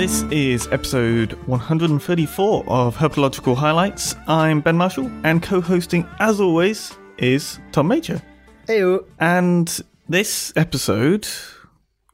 This 0.00 0.22
is 0.30 0.66
episode 0.68 1.32
134 1.46 2.64
of 2.66 2.96
Herpetological 2.96 3.54
Highlights. 3.54 4.14
I'm 4.26 4.62
Ben 4.62 4.74
Marshall, 4.74 5.10
and 5.24 5.42
co 5.42 5.60
hosting, 5.60 6.08
as 6.20 6.40
always, 6.40 6.96
is 7.18 7.58
Tom 7.70 7.88
Major. 7.88 8.22
Heyo. 8.66 9.04
And 9.18 9.78
this 10.08 10.54
episode, 10.56 11.28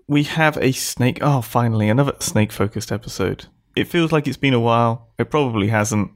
we 0.09 0.25
have 0.25 0.57
a 0.57 0.73
snake. 0.73 1.19
Oh, 1.21 1.41
finally, 1.41 1.89
another 1.89 2.15
snake 2.19 2.51
focused 2.51 2.91
episode. 2.91 3.47
It 3.77 3.87
feels 3.87 4.11
like 4.11 4.27
it's 4.27 4.37
been 4.37 4.53
a 4.53 4.59
while. 4.59 5.11
It 5.17 5.31
probably 5.31 5.69
hasn't, 5.69 6.11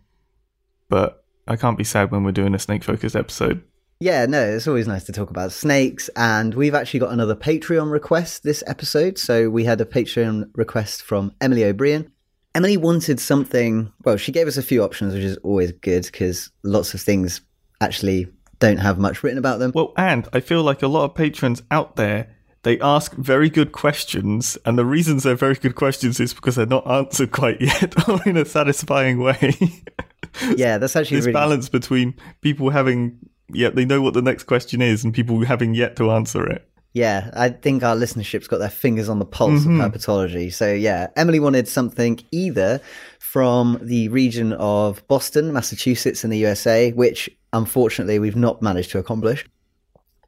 but 0.89 1.25
I 1.47 1.55
can't 1.55 1.79
be 1.79 1.85
sad 1.85 2.11
when 2.11 2.25
we're 2.25 2.33
doing 2.33 2.53
a 2.53 2.59
snake 2.59 2.83
focused 2.83 3.15
episode. 3.15 3.63
Yeah, 4.01 4.25
no, 4.25 4.43
it's 4.43 4.67
always 4.67 4.89
nice 4.89 5.05
to 5.05 5.13
talk 5.13 5.29
about 5.29 5.53
snakes. 5.53 6.09
And 6.17 6.55
we've 6.55 6.75
actually 6.75 7.01
got 7.01 7.13
another 7.13 7.37
Patreon 7.37 7.93
request 7.93 8.43
this 8.43 8.65
episode. 8.67 9.19
So 9.19 9.51
we 9.51 9.65
had 9.65 9.81
a 9.83 9.85
Patreon 9.85 10.51
request 10.55 11.03
from 11.03 11.33
Emily 11.41 11.65
O'Brien. 11.65 12.11
Emily 12.55 12.79
wanted 12.79 13.21
something, 13.21 13.93
well, 14.05 14.17
she 14.17 14.33
gave 14.33 14.49
us 14.49 14.57
a 14.57 14.63
few 14.63 14.83
options, 14.83 15.13
which 15.13 15.23
is 15.23 15.37
always 15.39 15.73
good 15.73 16.05
because 16.05 16.51
lots 16.63 16.95
of 16.95 17.01
things 17.03 17.43
actually 17.83 18.27
don't 18.59 18.79
have 18.79 18.99
much 18.99 19.23
written 19.23 19.39
about 19.39 19.59
them. 19.59 19.71
Well, 19.75 19.93
and 19.97 20.27
I 20.33 20.41
feel 20.41 20.63
like 20.63 20.83
a 20.83 20.89
lot 20.89 21.05
of 21.05 21.15
patrons 21.15 21.63
out 21.71 21.97
there, 21.97 22.35
they 22.63 22.81
ask 22.81 23.15
very 23.15 23.49
good 23.51 23.73
questions, 23.73 24.59
and 24.65 24.77
the 24.77 24.85
reasons 24.85 25.23
they're 25.23 25.35
very 25.35 25.55
good 25.55 25.75
questions 25.75 26.21
is 26.21 26.35
because 26.35 26.57
they're 26.57 26.67
not 26.67 26.87
answered 26.91 27.33
quite 27.33 27.61
yet 27.61 28.09
or 28.09 28.21
in 28.27 28.37
a 28.37 28.45
satisfying 28.45 29.19
way. 29.19 29.55
Yeah, 30.57 30.79
that's 30.79 30.97
actually 30.97 31.19
this 31.19 31.27
really 31.27 31.35
balance 31.35 31.69
between 31.69 32.15
people 32.41 32.71
having, 32.71 33.19
yeah, 33.55 33.71
they 33.71 33.85
know 33.85 34.01
what 34.03 34.15
the 34.15 34.23
next 34.23 34.45
question 34.45 34.81
is, 34.83 35.05
and 35.05 35.13
people 35.15 35.45
having 35.45 35.75
yet 35.75 35.97
to 35.97 36.11
answer 36.11 36.47
it. 36.47 36.67
Yeah, 36.93 37.31
I 37.35 37.51
think 37.51 37.85
our 37.85 37.95
listenership's 37.95 38.49
got 38.49 38.59
their 38.59 38.69
fingers 38.69 39.09
on 39.09 39.21
the 39.21 39.25
pulse 39.25 39.61
Mm-hmm. 39.61 39.81
of 39.81 39.93
herpetology. 39.93 40.53
So, 40.53 40.73
yeah, 40.73 41.07
Emily 41.15 41.39
wanted 41.39 41.69
something 41.69 42.19
either 42.33 42.81
from 43.21 43.79
the 43.81 44.09
region 44.09 44.53
of 44.55 45.07
Boston, 45.07 45.53
Massachusetts, 45.53 46.25
in 46.25 46.31
the 46.31 46.39
USA, 46.39 46.91
which 46.93 47.31
unfortunately 47.53 48.19
we've 48.19 48.35
not 48.35 48.61
managed 48.61 48.91
to 48.91 48.99
accomplish, 48.99 49.47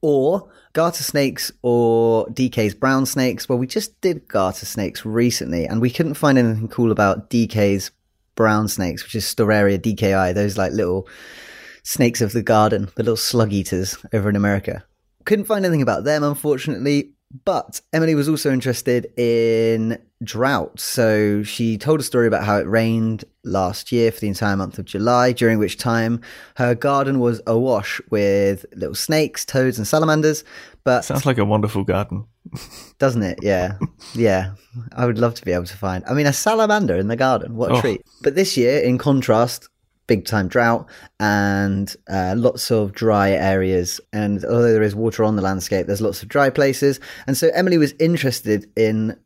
or 0.02 0.48
garter 0.72 1.02
snakes 1.02 1.50
or 1.62 2.26
DeKay's 2.28 2.74
brown 2.74 3.06
snakes. 3.06 3.48
Well, 3.48 3.58
we 3.58 3.66
just 3.66 4.00
did 4.00 4.28
garter 4.28 4.64
snakes 4.66 5.04
recently, 5.04 5.66
and 5.66 5.80
we 5.80 5.90
couldn't 5.90 6.14
find 6.14 6.38
anything 6.38 6.68
cool 6.68 6.92
about 6.92 7.28
DeKay's 7.28 7.90
brown 8.36 8.68
snakes, 8.68 9.02
which 9.02 9.14
is 9.16 9.24
Storeria 9.26 9.78
dekayi, 9.78 10.32
those 10.34 10.56
like 10.56 10.72
little 10.72 11.08
snakes 11.82 12.20
of 12.20 12.32
the 12.32 12.42
garden, 12.42 12.88
the 12.96 13.02
little 13.02 13.16
slug 13.16 13.52
eaters 13.52 13.96
over 14.12 14.28
in 14.28 14.36
America. 14.36 14.84
Couldn't 15.24 15.44
find 15.46 15.64
anything 15.64 15.82
about 15.82 16.04
them, 16.04 16.22
unfortunately. 16.24 17.12
But 17.46 17.80
Emily 17.94 18.14
was 18.14 18.28
also 18.28 18.52
interested 18.52 19.06
in 19.18 19.96
drought. 20.22 20.78
So 20.78 21.42
she 21.42 21.78
told 21.78 21.98
a 22.00 22.02
story 22.02 22.26
about 22.26 22.44
how 22.44 22.58
it 22.58 22.66
rained 22.66 23.24
last 23.42 23.90
year 23.90 24.12
for 24.12 24.20
the 24.20 24.28
entire 24.28 24.54
month 24.54 24.78
of 24.78 24.84
July, 24.84 25.32
during 25.32 25.58
which 25.58 25.78
time 25.78 26.20
her 26.56 26.74
garden 26.74 27.20
was 27.20 27.40
awash 27.46 28.02
with 28.10 28.66
little 28.74 28.94
snakes, 28.94 29.46
toads, 29.46 29.78
and 29.78 29.86
salamanders. 29.86 30.44
But 30.84 31.06
Sounds 31.06 31.24
like 31.24 31.38
a 31.38 31.44
wonderful 31.46 31.84
garden. 31.84 32.26
doesn't 32.98 33.22
it? 33.22 33.38
Yeah. 33.40 33.78
Yeah. 34.14 34.54
I 34.94 35.06
would 35.06 35.16
love 35.18 35.32
to 35.36 35.44
be 35.44 35.52
able 35.52 35.64
to 35.64 35.76
find. 35.76 36.04
I 36.06 36.12
mean, 36.12 36.26
a 36.26 36.34
salamander 36.34 36.96
in 36.96 37.08
the 37.08 37.16
garden. 37.16 37.56
What 37.56 37.70
a 37.70 37.74
Oh. 37.76 37.80
treat. 37.80 38.02
But 38.22 38.34
this 38.34 38.58
year, 38.58 38.78
in 38.80 38.98
contrast, 38.98 39.68
big 40.12 40.26
time 40.26 40.46
drought 40.46 40.86
and 41.20 41.96
uh, 42.10 42.34
lots 42.36 42.70
of 42.70 42.92
dry 42.92 43.30
areas. 43.30 43.98
And 44.12 44.44
although 44.44 44.74
there 44.74 44.82
is 44.82 44.94
water 44.94 45.24
on 45.24 45.36
the 45.36 45.42
landscape, 45.42 45.86
there's 45.86 46.02
lots 46.02 46.22
of 46.22 46.28
dry 46.28 46.50
places. 46.50 47.00
And 47.26 47.34
so 47.34 47.48
Emily 47.54 47.78
was 47.78 47.94
interested 47.98 48.70
in 48.76 49.18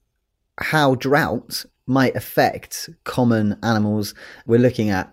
how 0.61 0.95
drought 0.95 1.65
might 1.89 2.15
affect 2.15 2.89
common 3.03 3.59
animals. 3.65 4.15
We're 4.47 4.61
looking 4.61 4.91
at 4.91 5.13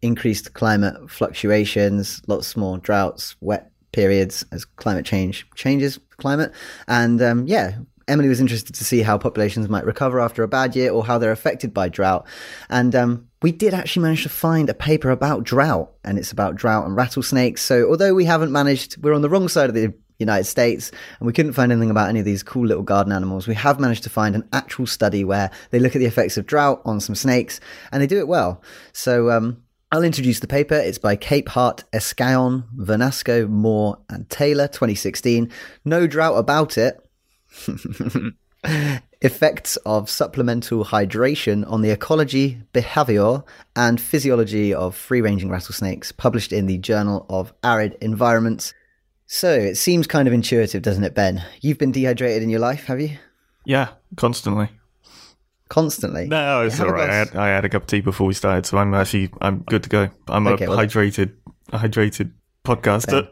increased 0.00 0.54
climate 0.54 1.10
fluctuations, 1.10 2.22
lots 2.26 2.56
more 2.56 2.78
droughts, 2.78 3.36
wet 3.42 3.70
periods 3.92 4.42
as 4.52 4.64
climate 4.64 5.04
change 5.04 5.46
changes 5.54 6.00
climate. 6.16 6.50
And 6.88 7.20
um, 7.20 7.46
yeah, 7.46 7.76
Emily 8.08 8.30
was 8.30 8.40
interested 8.40 8.74
to 8.74 8.84
see 8.84 9.02
how 9.02 9.18
populations 9.18 9.68
might 9.68 9.84
recover 9.84 10.18
after 10.18 10.42
a 10.42 10.48
bad 10.48 10.74
year 10.74 10.90
or 10.90 11.04
how 11.04 11.18
they're 11.18 11.30
affected 11.30 11.74
by 11.74 11.90
drought. 11.90 12.26
And 12.70 12.94
um, 12.94 13.29
we 13.42 13.52
did 13.52 13.72
actually 13.72 14.02
manage 14.02 14.22
to 14.24 14.28
find 14.28 14.68
a 14.68 14.74
paper 14.74 15.10
about 15.10 15.44
drought, 15.44 15.90
and 16.04 16.18
it's 16.18 16.32
about 16.32 16.56
drought 16.56 16.86
and 16.86 16.96
rattlesnakes. 16.96 17.62
So 17.62 17.88
although 17.88 18.14
we 18.14 18.24
haven't 18.24 18.52
managed, 18.52 19.02
we're 19.02 19.14
on 19.14 19.22
the 19.22 19.30
wrong 19.30 19.48
side 19.48 19.68
of 19.68 19.74
the 19.74 19.94
United 20.18 20.44
States, 20.44 20.90
and 21.18 21.26
we 21.26 21.32
couldn't 21.32 21.54
find 21.54 21.72
anything 21.72 21.90
about 21.90 22.10
any 22.10 22.18
of 22.18 22.26
these 22.26 22.42
cool 22.42 22.66
little 22.66 22.82
garden 22.82 23.12
animals. 23.12 23.48
We 23.48 23.54
have 23.54 23.80
managed 23.80 24.02
to 24.04 24.10
find 24.10 24.34
an 24.34 24.46
actual 24.52 24.86
study 24.86 25.24
where 25.24 25.50
they 25.70 25.78
look 25.78 25.96
at 25.96 26.00
the 26.00 26.06
effects 26.06 26.36
of 26.36 26.46
drought 26.46 26.82
on 26.84 27.00
some 27.00 27.14
snakes, 27.14 27.60
and 27.90 28.02
they 28.02 28.06
do 28.06 28.18
it 28.18 28.28
well. 28.28 28.62
So 28.92 29.30
um, 29.30 29.62
I'll 29.90 30.04
introduce 30.04 30.40
the 30.40 30.46
paper. 30.46 30.74
It's 30.74 30.98
by 30.98 31.16
Cape 31.16 31.48
Hart, 31.48 31.84
Escallón, 31.92 32.64
Vernasco, 32.76 33.48
Moore, 33.48 33.98
and 34.10 34.28
Taylor, 34.28 34.68
2016. 34.68 35.50
No 35.86 36.06
drought 36.06 36.36
about 36.36 36.76
it. 36.76 37.00
Effects 39.22 39.76
of 39.84 40.08
supplemental 40.08 40.82
hydration 40.84 41.70
on 41.70 41.82
the 41.82 41.90
ecology, 41.90 42.62
behavior, 42.72 43.42
and 43.76 44.00
physiology 44.00 44.72
of 44.72 44.94
free 44.96 45.20
ranging 45.20 45.50
rattlesnakes, 45.50 46.10
published 46.10 46.52
in 46.54 46.64
the 46.64 46.78
Journal 46.78 47.26
of 47.28 47.52
Arid 47.62 47.98
Environments. 48.00 48.72
So 49.26 49.52
it 49.52 49.74
seems 49.76 50.06
kind 50.06 50.26
of 50.26 50.32
intuitive, 50.32 50.80
doesn't 50.82 51.04
it, 51.04 51.14
Ben? 51.14 51.44
You've 51.60 51.76
been 51.76 51.92
dehydrated 51.92 52.42
in 52.42 52.48
your 52.48 52.60
life, 52.60 52.84
have 52.86 52.98
you? 52.98 53.18
Yeah, 53.66 53.88
constantly. 54.16 54.70
Constantly. 55.68 56.26
No, 56.26 56.62
it's 56.62 56.80
all. 56.80 56.98
I 56.98 57.12
had, 57.12 57.36
I 57.36 57.48
had 57.48 57.64
a 57.66 57.68
cup 57.68 57.82
of 57.82 57.86
tea 57.88 58.00
before 58.00 58.26
we 58.26 58.32
started, 58.34 58.64
so 58.64 58.78
I'm 58.78 58.92
actually 58.94 59.30
I'm 59.42 59.58
good 59.64 59.82
to 59.84 59.88
go. 59.90 60.08
I'm 60.28 60.46
Okay, 60.46 60.64
a 60.64 60.68
well- 60.70 60.78
hydrated, 60.78 61.34
a 61.72 61.78
hydrated 61.78 62.32
podcaster. 62.64 63.28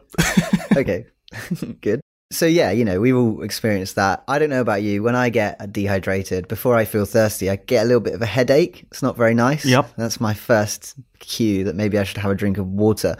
okay, 0.77 1.05
good. 1.81 1.99
So 2.31 2.45
yeah, 2.45 2.69
you 2.69 2.85
know, 2.85 2.99
we've 2.99 3.15
all 3.15 3.41
experienced 3.41 3.95
that. 3.95 4.23
I 4.27 4.37
don't 4.37 4.51
know 4.51 4.61
about 4.61 4.83
you. 4.83 5.01
When 5.01 5.15
I 5.15 5.29
get 5.29 5.73
dehydrated, 5.73 6.47
before 6.47 6.75
I 6.75 6.85
feel 6.85 7.05
thirsty, 7.05 7.49
I 7.49 7.55
get 7.55 7.83
a 7.83 7.85
little 7.87 8.01
bit 8.01 8.13
of 8.13 8.21
a 8.21 8.27
headache. 8.27 8.85
It's 8.91 9.01
not 9.01 9.17
very 9.17 9.33
nice. 9.33 9.65
Yep. 9.65 9.93
That's 9.97 10.21
my 10.21 10.35
first 10.35 10.93
cue 11.17 11.63
that 11.63 11.75
maybe 11.75 11.97
I 11.97 12.03
should 12.03 12.17
have 12.17 12.29
a 12.29 12.35
drink 12.35 12.59
of 12.59 12.67
water. 12.67 13.17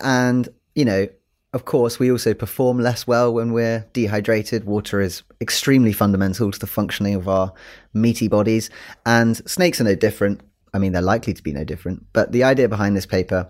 And, 0.00 0.48
you 0.76 0.84
know, 0.84 1.08
of 1.54 1.64
course, 1.64 1.98
we 1.98 2.12
also 2.12 2.34
perform 2.34 2.78
less 2.78 3.04
well 3.04 3.34
when 3.34 3.52
we're 3.52 3.84
dehydrated. 3.92 4.62
Water 4.62 5.00
is 5.00 5.24
extremely 5.40 5.92
fundamental 5.92 6.52
to 6.52 6.58
the 6.58 6.68
functioning 6.68 7.16
of 7.16 7.28
our 7.28 7.52
meaty 7.94 8.28
bodies. 8.28 8.70
And 9.04 9.36
snakes 9.50 9.80
are 9.80 9.84
no 9.84 9.96
different. 9.96 10.40
I 10.72 10.78
mean, 10.78 10.92
they're 10.92 11.02
likely 11.02 11.34
to 11.34 11.42
be 11.42 11.52
no 11.52 11.64
different. 11.64 12.06
But 12.12 12.30
the 12.30 12.44
idea 12.44 12.68
behind 12.68 12.96
this 12.96 13.06
paper 13.06 13.48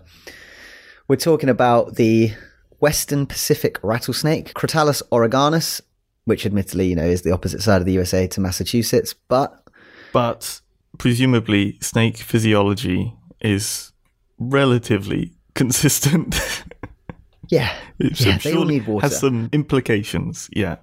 we're 1.07 1.15
talking 1.15 1.47
about 1.49 1.95
the 1.95 2.33
Western 2.79 3.25
Pacific 3.25 3.79
rattlesnake, 3.83 4.53
Crotalus 4.53 5.01
oreganus, 5.11 5.81
which 6.25 6.45
admittedly, 6.45 6.87
you 6.87 6.95
know, 6.95 7.05
is 7.05 7.21
the 7.21 7.31
opposite 7.31 7.61
side 7.61 7.81
of 7.81 7.85
the 7.85 7.93
USA 7.93 8.27
to 8.27 8.41
Massachusetts, 8.41 9.13
but 9.27 9.67
but 10.13 10.61
presumably, 10.97 11.77
snake 11.81 12.17
physiology 12.17 13.13
is 13.41 13.91
relatively 14.37 15.33
consistent. 15.55 16.63
yeah, 17.49 17.75
yeah, 17.97 18.37
they 18.37 18.53
all 18.53 18.59
sure 18.59 18.65
need 18.65 18.87
water. 18.87 19.07
Has 19.07 19.19
some 19.19 19.49
implications. 19.51 20.49
Yeah. 20.53 20.77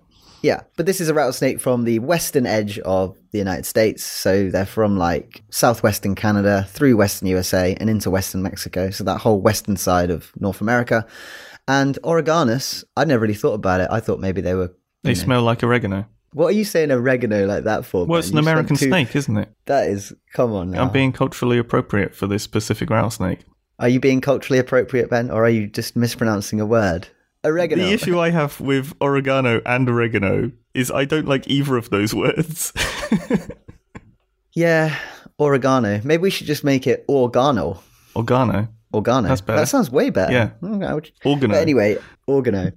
Yeah, 0.44 0.60
but 0.76 0.84
this 0.84 1.00
is 1.00 1.08
a 1.08 1.14
rattlesnake 1.14 1.58
from 1.58 1.84
the 1.84 2.00
western 2.00 2.44
edge 2.44 2.78
of 2.80 3.16
the 3.32 3.38
United 3.38 3.64
States. 3.64 4.04
So 4.04 4.50
they're 4.50 4.66
from 4.66 4.98
like 4.98 5.42
southwestern 5.48 6.14
Canada 6.14 6.66
through 6.68 6.98
western 6.98 7.28
USA 7.28 7.74
and 7.80 7.88
into 7.88 8.10
western 8.10 8.42
Mexico. 8.42 8.90
So 8.90 9.04
that 9.04 9.22
whole 9.22 9.40
western 9.40 9.78
side 9.78 10.10
of 10.10 10.32
North 10.38 10.60
America. 10.60 11.06
And 11.66 11.98
Oreganus, 12.04 12.84
I'd 12.94 13.08
never 13.08 13.22
really 13.22 13.32
thought 13.32 13.54
about 13.54 13.80
it. 13.80 13.88
I 13.90 14.00
thought 14.00 14.20
maybe 14.20 14.42
they 14.42 14.52
were. 14.54 14.74
They 15.02 15.14
know- 15.14 15.14
smell 15.14 15.42
like 15.42 15.62
oregano. 15.62 16.04
What 16.34 16.48
are 16.48 16.56
you 16.58 16.64
saying 16.66 16.90
oregano 16.90 17.46
like 17.46 17.64
that 17.64 17.86
for? 17.86 18.04
Well, 18.04 18.16
man? 18.16 18.18
it's 18.18 18.28
an 18.28 18.34
You 18.34 18.42
American 18.42 18.76
two- 18.76 18.88
snake, 18.88 19.16
isn't 19.16 19.38
it? 19.38 19.48
That 19.64 19.88
is, 19.88 20.12
come 20.34 20.52
on 20.52 20.72
now. 20.72 20.82
I'm 20.82 20.92
being 20.92 21.12
culturally 21.12 21.56
appropriate 21.56 22.14
for 22.14 22.26
this 22.26 22.46
Pacific 22.46 22.90
rattlesnake. 22.90 23.38
Are 23.78 23.88
you 23.88 23.98
being 23.98 24.20
culturally 24.20 24.58
appropriate, 24.58 25.08
Ben, 25.08 25.30
or 25.30 25.46
are 25.46 25.48
you 25.48 25.68
just 25.68 25.96
mispronouncing 25.96 26.60
a 26.60 26.66
word? 26.66 27.08
Oregano. 27.44 27.84
The 27.84 27.92
issue 27.92 28.18
I 28.18 28.30
have 28.30 28.60
with 28.60 28.94
oregano 29.00 29.60
and 29.66 29.88
oregano 29.88 30.50
is 30.72 30.90
I 30.90 31.04
don't 31.04 31.26
like 31.28 31.46
either 31.48 31.76
of 31.76 31.90
those 31.90 32.14
words. 32.22 32.72
Yeah, 34.52 34.96
oregano. 35.38 36.00
Maybe 36.04 36.22
we 36.22 36.30
should 36.30 36.46
just 36.46 36.64
make 36.64 36.86
it 36.86 37.06
organo. 37.08 37.80
Organo. 38.14 38.68
Organo. 38.92 39.28
That's 39.28 39.40
better. 39.40 39.60
That 39.60 39.68
sounds 39.68 39.90
way 39.90 40.10
better. 40.10 40.32
Yeah. 40.32 40.50
Mm, 40.62 40.94
would- 40.94 41.10
Organo. 41.24 41.48
But 41.48 41.56
anyway, 41.58 41.98
organo. 42.28 42.72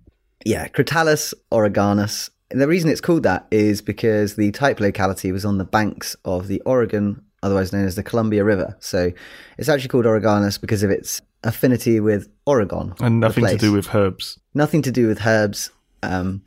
Yeah, 0.45 0.67
Crotalus 0.67 1.33
oreganus. 1.51 2.29
And 2.49 2.61
the 2.61 2.67
reason 2.67 2.89
it's 2.89 3.01
called 3.01 3.23
that 3.23 3.45
is 3.51 3.81
because 3.81 4.35
the 4.35 4.51
type 4.51 4.79
locality 4.79 5.31
was 5.31 5.43
on 5.45 5.57
the 5.57 5.65
banks 5.65 6.15
of 6.23 6.47
the 6.47 6.61
Oregon, 6.61 7.21
otherwise 7.43 7.73
known 7.73 7.85
as 7.85 7.95
the 7.95 8.03
Columbia 8.03 8.45
River. 8.45 8.77
So 8.79 9.11
it's 9.57 9.67
actually 9.67 9.89
called 9.89 10.05
oreganus 10.05 10.59
because 10.59 10.81
of 10.81 10.89
its 10.89 11.21
affinity 11.43 11.99
with 11.99 12.29
Oregon. 12.45 12.93
and 13.01 13.19
nothing 13.19 13.45
to 13.45 13.57
do 13.57 13.73
with 13.73 13.93
herbs. 13.93 14.39
Nothing 14.57 14.81
to 14.83 14.91
do 14.91 15.07
with 15.07 15.25
herbs. 15.25 15.71
Um, 16.03 16.41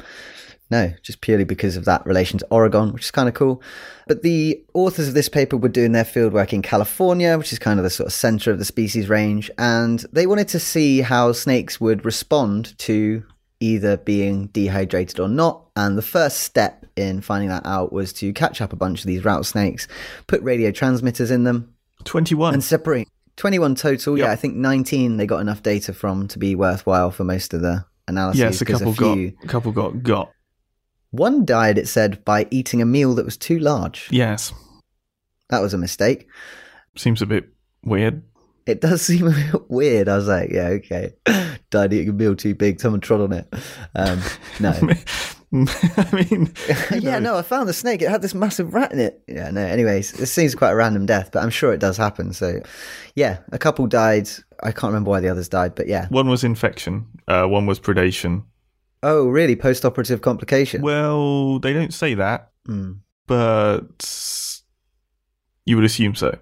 No, 0.70 0.92
just 1.02 1.20
purely 1.20 1.42
because 1.42 1.76
of 1.76 1.84
that 1.86 2.06
relation 2.06 2.38
to 2.38 2.46
Oregon, 2.48 2.92
which 2.92 3.02
is 3.02 3.10
kind 3.10 3.28
of 3.28 3.34
cool. 3.34 3.60
But 4.06 4.22
the 4.22 4.62
authors 4.72 5.08
of 5.08 5.14
this 5.14 5.28
paper 5.28 5.56
were 5.56 5.68
doing 5.68 5.90
their 5.90 6.04
fieldwork 6.04 6.52
in 6.52 6.62
California, 6.62 7.36
which 7.36 7.52
is 7.52 7.58
kind 7.58 7.80
of 7.80 7.84
the 7.84 7.90
sort 7.90 8.06
of 8.06 8.12
center 8.12 8.52
of 8.52 8.60
the 8.60 8.64
species 8.64 9.08
range, 9.08 9.50
and 9.58 10.04
they 10.12 10.28
wanted 10.28 10.46
to 10.48 10.60
see 10.60 11.00
how 11.00 11.32
snakes 11.32 11.80
would 11.80 12.04
respond 12.04 12.78
to 12.78 13.24
either 13.58 13.96
being 13.96 14.46
dehydrated 14.48 15.18
or 15.18 15.28
not. 15.28 15.66
And 15.74 15.98
the 15.98 16.02
first 16.02 16.38
step 16.40 16.86
in 16.94 17.20
finding 17.20 17.48
that 17.48 17.66
out 17.66 17.92
was 17.92 18.12
to 18.14 18.32
catch 18.32 18.60
up 18.60 18.72
a 18.72 18.76
bunch 18.76 19.00
of 19.00 19.06
these 19.06 19.24
rattlesnakes, 19.24 19.88
put 20.28 20.40
radio 20.42 20.70
transmitters 20.70 21.32
in 21.32 21.42
them, 21.42 21.74
21. 22.04 22.54
and 22.54 22.62
separate 22.62 23.08
21 23.36 23.74
total. 23.74 24.16
Yep. 24.16 24.24
Yeah, 24.24 24.32
I 24.32 24.36
think 24.36 24.54
19 24.54 25.16
they 25.16 25.26
got 25.26 25.40
enough 25.40 25.62
data 25.62 25.92
from 25.92 26.28
to 26.28 26.38
be 26.38 26.54
worthwhile 26.54 27.10
for 27.10 27.24
most 27.24 27.54
of 27.54 27.60
the 27.60 27.84
analyses. 28.10 28.40
yes, 28.40 28.60
a 28.60 28.64
couple 28.66 28.92
few- 28.92 29.30
got. 29.32 29.44
A 29.44 29.48
couple 29.48 29.72
got 29.72 30.02
got. 30.02 30.32
One 31.12 31.44
died, 31.44 31.76
it 31.78 31.88
said, 31.88 32.24
by 32.24 32.46
eating 32.50 32.80
a 32.80 32.84
meal 32.86 33.14
that 33.16 33.24
was 33.24 33.36
too 33.36 33.58
large. 33.58 34.06
Yes, 34.12 34.52
That 35.48 35.60
was 35.62 35.74
a 35.74 35.78
mistake. 35.78 36.28
seems 36.96 37.20
a 37.22 37.26
bit 37.26 37.48
weird. 37.82 38.22
It 38.66 38.80
does 38.80 39.02
seem 39.06 39.26
a 39.26 39.30
bit 39.32 39.68
weird. 39.70 40.08
I 40.08 40.16
was 40.16 40.28
like, 40.28 40.50
yeah, 40.50 40.68
okay. 40.68 41.14
Died 41.70 41.92
eating 41.92 42.10
a 42.10 42.12
meal 42.12 42.36
too 42.36 42.54
big. 42.54 42.80
Someone 42.80 43.00
trod 43.00 43.22
on 43.22 43.32
it. 43.32 43.52
Um, 43.96 44.20
no. 44.60 44.72
I 45.52 46.08
mean, 46.30 46.52
yeah, 47.00 47.18
no, 47.18 47.36
I 47.36 47.42
found 47.42 47.68
the 47.68 47.72
snake. 47.72 48.02
It 48.02 48.08
had 48.08 48.22
this 48.22 48.34
massive 48.34 48.72
rat 48.72 48.92
in 48.92 49.00
it. 49.00 49.22
Yeah, 49.26 49.50
no, 49.50 49.60
anyways, 49.60 50.12
this 50.12 50.32
seems 50.32 50.54
quite 50.54 50.70
a 50.70 50.76
random 50.76 51.06
death, 51.06 51.30
but 51.32 51.42
I'm 51.42 51.50
sure 51.50 51.72
it 51.72 51.80
does 51.80 51.96
happen. 51.96 52.32
So, 52.32 52.60
yeah, 53.16 53.38
a 53.50 53.58
couple 53.58 53.86
died. 53.88 54.28
I 54.62 54.70
can't 54.70 54.92
remember 54.92 55.10
why 55.10 55.20
the 55.20 55.28
others 55.28 55.48
died, 55.48 55.74
but 55.74 55.88
yeah. 55.88 56.06
One 56.08 56.28
was 56.28 56.44
infection. 56.44 57.06
Uh, 57.26 57.46
one 57.46 57.66
was 57.66 57.80
predation. 57.80 58.44
Oh, 59.02 59.26
really? 59.26 59.56
Post 59.56 59.84
operative 59.84 60.20
complication? 60.22 60.82
Well, 60.82 61.58
they 61.58 61.72
don't 61.72 61.94
say 61.94 62.14
that, 62.14 62.50
Hmm. 62.66 62.92
but 63.26 64.60
you 65.64 65.74
would 65.76 65.84
assume 65.84 66.14
so. 66.14 66.38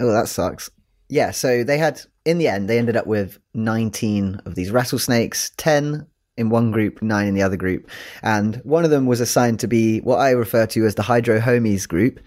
Oh, 0.00 0.12
that 0.12 0.28
sucks. 0.28 0.70
Yeah, 1.08 1.32
so 1.32 1.64
they 1.64 1.76
had, 1.76 2.00
in 2.24 2.38
the 2.38 2.48
end, 2.48 2.70
they 2.70 2.78
ended 2.78 2.96
up 2.96 3.06
with 3.06 3.38
19 3.54 4.40
of 4.46 4.54
these 4.54 4.70
rattlesnakes, 4.70 5.50
10 5.56 6.06
in 6.40 6.48
one 6.48 6.70
group, 6.70 7.02
9 7.02 7.26
in 7.26 7.34
the 7.34 7.42
other 7.42 7.56
group. 7.56 7.88
And 8.22 8.56
one 8.64 8.84
of 8.84 8.90
them 8.90 9.06
was 9.06 9.20
assigned 9.20 9.60
to 9.60 9.68
be 9.68 10.00
what 10.00 10.16
I 10.16 10.30
refer 10.30 10.66
to 10.66 10.86
as 10.86 10.94
the 10.94 11.02
Hydro 11.02 11.38
Homies 11.38 11.86
group. 11.86 12.18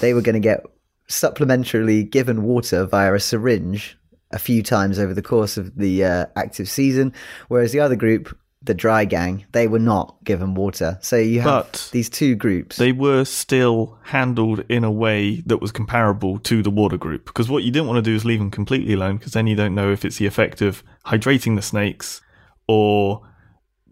They 0.00 0.14
were 0.14 0.22
going 0.22 0.34
to 0.34 0.40
get 0.40 0.64
supplementarily 1.08 2.08
given 2.10 2.42
water 2.42 2.84
via 2.86 3.14
a 3.14 3.20
syringe 3.20 3.96
a 4.30 4.38
few 4.38 4.62
times 4.62 4.98
over 4.98 5.14
the 5.14 5.22
course 5.22 5.56
of 5.56 5.74
the 5.76 6.04
uh, 6.04 6.26
active 6.36 6.68
season, 6.68 7.14
whereas 7.48 7.72
the 7.72 7.80
other 7.80 7.96
group, 7.96 8.36
the 8.62 8.74
Dry 8.74 9.04
Gang, 9.04 9.46
they 9.52 9.68
were 9.68 9.78
not 9.78 10.16
given 10.24 10.54
water. 10.54 10.98
So 11.00 11.16
you 11.16 11.40
have 11.40 11.64
But 11.72 11.88
these 11.92 12.10
two 12.10 12.34
groups. 12.34 12.76
They 12.76 12.92
were 12.92 13.24
still 13.24 13.98
handled 14.04 14.64
in 14.68 14.84
a 14.84 14.90
way 14.90 15.42
that 15.46 15.58
was 15.58 15.72
comparable 15.72 16.38
to 16.40 16.62
the 16.62 16.70
water 16.70 16.98
group. 16.98 17.24
Because 17.26 17.48
what 17.48 17.62
you 17.64 17.70
didn't 17.70 17.86
want 17.86 18.04
to 18.04 18.10
do 18.10 18.14
is 18.14 18.24
leave 18.24 18.40
them 18.40 18.50
completely 18.50 18.94
alone, 18.94 19.16
because 19.16 19.32
then 19.32 19.46
you 19.46 19.56
don't 19.56 19.74
know 19.74 19.90
if 19.92 20.04
it's 20.04 20.18
the 20.18 20.26
effect 20.26 20.60
of 20.60 20.82
hydrating 21.06 21.56
the 21.56 21.62
snakes 21.62 22.20
or 22.66 23.22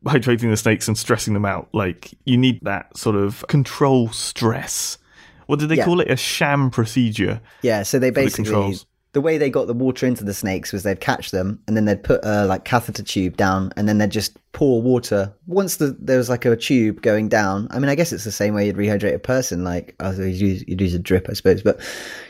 hydrating 0.07 0.51
the 0.51 0.57
snakes 0.57 0.89
and 0.89 0.97
stressing 0.97 1.35
them 1.35 1.45
out. 1.45 1.69
Like, 1.73 2.11
you 2.25 2.37
need 2.37 2.61
that 2.63 2.97
sort 2.97 3.17
of 3.17 3.45
control 3.49 4.09
stress. 4.11 4.99
What 5.47 5.59
did 5.59 5.69
they 5.69 5.77
Yeah. 5.77 5.85
call 5.85 6.01
it? 6.01 6.11
A 6.11 6.17
sham 6.17 6.71
procedure. 6.71 7.41
Yeah, 7.63 7.83
so 7.83 7.99
they 7.99 8.11
basically 8.11 8.45
controls. 8.45 8.87
the 9.13 9.21
way 9.21 9.39
they 9.39 9.49
got 9.49 9.67
the 9.67 9.73
water 9.73 10.05
into 10.07 10.25
the 10.25 10.35
snakes 10.35 10.73
was 10.73 10.83
they'd 10.83 11.01
catch 11.01 11.31
them 11.31 11.59
and 11.67 11.77
then 11.77 11.85
they'd 11.87 12.03
put 12.03 12.21
a 12.25 12.45
like 12.47 12.65
catheter 12.65 13.03
tube 13.03 13.37
down 13.37 13.73
and 13.77 13.89
then 13.89 13.97
they'd 13.99 14.11
just 14.11 14.37
pour 14.53 14.83
water. 14.83 15.33
Once 15.47 15.77
the, 15.77 15.97
there 16.01 16.19
was 16.19 16.29
like 16.29 16.45
a 16.45 16.55
tube 16.57 17.01
going 17.01 17.29
down, 17.29 17.67
I 17.71 17.79
mean, 17.79 17.89
I 17.89 17.95
guess 17.95 18.13
it's 18.13 18.25
the 18.25 18.33
same 18.33 18.55
way 18.55 18.67
you'd 18.67 18.77
rehydrate 18.77 19.15
a 19.15 19.19
person. 19.19 19.65
Like 19.65 19.95
you'd 20.03 20.35
use, 20.35 20.65
you'd 20.69 20.81
use 20.81 20.95
a 20.95 20.99
drip, 20.99 21.29
I 21.31 21.33
suppose, 21.33 21.63
but 21.63 21.81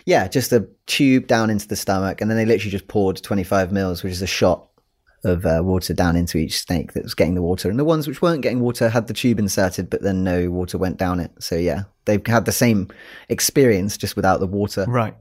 yeah, 0.05 0.29
just 0.29 0.53
a 0.53 0.69
tube 0.87 1.27
down 1.27 1.51
into 1.51 1.67
the 1.67 1.77
stomach 1.77 2.21
and 2.21 2.31
then 2.31 2.37
they 2.39 2.45
literally 2.45 2.71
just 2.71 2.87
poured 2.89 3.17
25 3.23 3.73
mils, 3.73 4.03
which 4.05 4.13
is 4.13 4.23
a 4.23 4.27
shot 4.27 4.69
of 5.27 5.45
uh, 5.45 5.61
water 5.63 5.93
down 5.93 6.17
into 6.17 6.39
each 6.39 6.61
snake 6.61 6.93
that 6.93 7.03
was 7.03 7.15
getting 7.15 7.35
the 7.35 7.43
water. 7.43 7.69
And 7.69 7.79
the 7.79 7.85
ones 7.85 8.07
which 8.07 8.23
weren't 8.23 8.43
getting 8.43 8.61
water 8.61 8.89
had 8.89 9.07
the 9.07 9.15
tube 9.15 9.39
inserted, 9.39 9.91
but 9.91 10.03
then 10.03 10.25
no 10.25 10.51
water 10.51 10.79
went 10.79 10.97
down 10.97 11.21
it. 11.21 11.33
So 11.41 11.57
yeah, 11.57 11.85
they've 12.05 12.25
had 12.27 12.45
the 12.45 12.53
same 12.53 12.89
experience 13.29 13.97
just 13.97 14.17
without 14.17 14.41
the 14.41 14.47
water. 14.47 14.85
Right. 14.89 15.15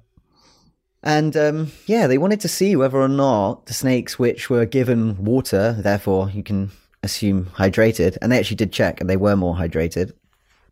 And 1.03 1.35
um, 1.37 1.71
yeah, 1.85 2.07
they 2.07 2.17
wanted 2.17 2.39
to 2.41 2.47
see 2.47 2.75
whether 2.75 2.97
or 2.97 3.07
not 3.07 3.67
the 3.67 3.73
snakes 3.73 4.17
which 4.17 4.49
were 4.49 4.65
given 4.65 5.23
water, 5.23 5.73
therefore 5.73 6.29
you 6.29 6.41
can 6.41 6.71
assume 7.03 7.45
hydrated, 7.55 8.17
and 8.21 8.31
they 8.31 8.39
actually 8.39 8.57
did 8.57 8.71
check 8.71 8.99
and 8.99 9.09
they 9.09 9.17
were 9.17 9.35
more 9.35 9.55
hydrated. 9.55 10.13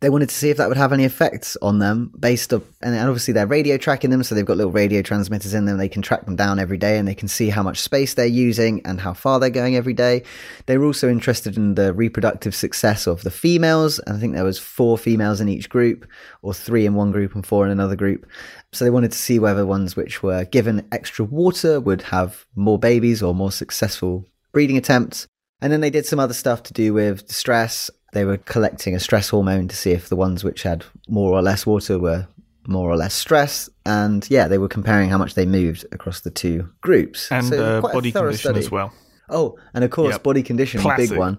They 0.04 0.10
wanted 0.10 0.28
to 0.28 0.34
see 0.34 0.50
if 0.50 0.58
that 0.58 0.68
would 0.68 0.76
have 0.76 0.92
any 0.92 1.04
effects 1.04 1.56
on 1.62 1.78
them 1.78 2.12
based 2.20 2.52
on, 2.52 2.62
and 2.82 2.94
obviously 2.94 3.32
they're 3.32 3.46
radio 3.46 3.78
tracking 3.78 4.10
them, 4.10 4.22
so 4.22 4.34
they've 4.34 4.44
got 4.44 4.58
little 4.58 4.70
radio 4.70 5.00
transmitters 5.00 5.54
in 5.54 5.64
them. 5.64 5.78
They 5.78 5.88
can 5.88 6.02
track 6.02 6.26
them 6.26 6.36
down 6.36 6.58
every 6.58 6.76
day 6.76 6.98
and 6.98 7.08
they 7.08 7.14
can 7.14 7.26
see 7.26 7.48
how 7.48 7.62
much 7.62 7.80
space 7.80 8.12
they're 8.12 8.26
using 8.26 8.84
and 8.84 9.00
how 9.00 9.14
far 9.14 9.40
they're 9.40 9.48
going 9.48 9.76
every 9.76 9.94
day. 9.94 10.22
They 10.66 10.76
were 10.76 10.84
also 10.84 11.08
interested 11.08 11.56
in 11.56 11.76
the 11.76 11.94
reproductive 11.94 12.54
success 12.54 13.06
of 13.06 13.22
the 13.22 13.30
females. 13.30 13.98
and 14.00 14.18
I 14.18 14.20
think 14.20 14.34
there 14.34 14.44
was 14.44 14.58
four 14.58 14.98
females 14.98 15.40
in 15.40 15.48
each 15.48 15.70
group, 15.70 16.06
or 16.42 16.52
three 16.52 16.84
in 16.84 16.92
one 16.92 17.10
group 17.10 17.34
and 17.34 17.46
four 17.46 17.64
in 17.64 17.72
another 17.72 17.96
group. 17.96 18.26
So 18.72 18.84
they 18.84 18.90
wanted 18.90 19.12
to 19.12 19.18
see 19.18 19.38
whether 19.38 19.64
ones 19.64 19.96
which 19.96 20.22
were 20.22 20.44
given 20.44 20.86
extra 20.92 21.24
water 21.24 21.80
would 21.80 22.02
have 22.02 22.44
more 22.54 22.78
babies 22.78 23.22
or 23.22 23.34
more 23.34 23.52
successful 23.52 24.28
breeding 24.52 24.76
attempts. 24.76 25.26
And 25.62 25.72
then 25.72 25.80
they 25.80 25.88
did 25.88 26.04
some 26.04 26.20
other 26.20 26.34
stuff 26.34 26.62
to 26.64 26.74
do 26.74 26.92
with 26.92 27.26
stress. 27.30 27.90
They 28.14 28.24
were 28.24 28.38
collecting 28.38 28.94
a 28.94 29.00
stress 29.00 29.28
hormone 29.28 29.68
to 29.68 29.76
see 29.76 29.90
if 29.92 30.08
the 30.08 30.16
ones 30.16 30.42
which 30.42 30.62
had 30.62 30.84
more 31.08 31.32
or 31.32 31.42
less 31.42 31.66
water 31.66 31.98
were 31.98 32.26
more 32.66 32.88
or 32.90 32.96
less 32.96 33.12
stressed. 33.12 33.68
And 33.84 34.26
yeah, 34.30 34.48
they 34.48 34.56
were 34.58 34.68
comparing 34.68 35.10
how 35.10 35.18
much 35.18 35.34
they 35.34 35.44
moved 35.44 35.84
across 35.92 36.20
the 36.20 36.30
two 36.30 36.68
groups. 36.80 37.30
And 37.30 37.46
So 37.46 37.78
uh, 37.78 37.80
body 37.82 38.10
condition 38.12 38.38
study. 38.38 38.58
as 38.60 38.70
well. 38.70 38.92
Oh, 39.28 39.58
and 39.74 39.84
of 39.84 39.90
course, 39.90 40.12
Yep. 40.14 40.22
body 40.22 40.42
condition, 40.42 40.80
Classic. 40.80 41.10
big 41.10 41.18
one. 41.18 41.38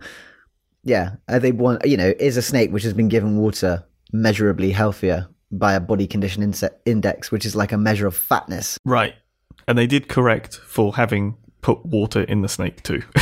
Yeah, 0.83 1.15
uh, 1.27 1.39
they 1.39 1.51
want 1.51 1.85
you 1.85 1.97
know 1.97 2.13
is 2.19 2.37
a 2.37 2.41
snake 2.43 2.71
which 2.71 2.83
has 2.83 2.93
been 2.93 3.07
given 3.09 3.37
water 3.37 3.83
measurably 4.13 4.71
healthier 4.71 5.27
by 5.51 5.73
a 5.73 5.79
body 5.79 6.05
condition 6.07 6.43
inse- 6.43 6.69
index, 6.85 7.31
which 7.31 7.45
is 7.45 7.55
like 7.55 7.71
a 7.71 7.77
measure 7.77 8.05
of 8.07 8.15
fatness. 8.15 8.77
Right. 8.85 9.13
And 9.67 9.77
they 9.77 9.87
did 9.87 10.07
correct 10.09 10.55
for 10.57 10.95
having 10.95 11.37
put 11.61 11.83
water 11.85 12.21
in 12.21 12.41
the 12.41 12.49
snake 12.49 12.83
too. 12.83 13.01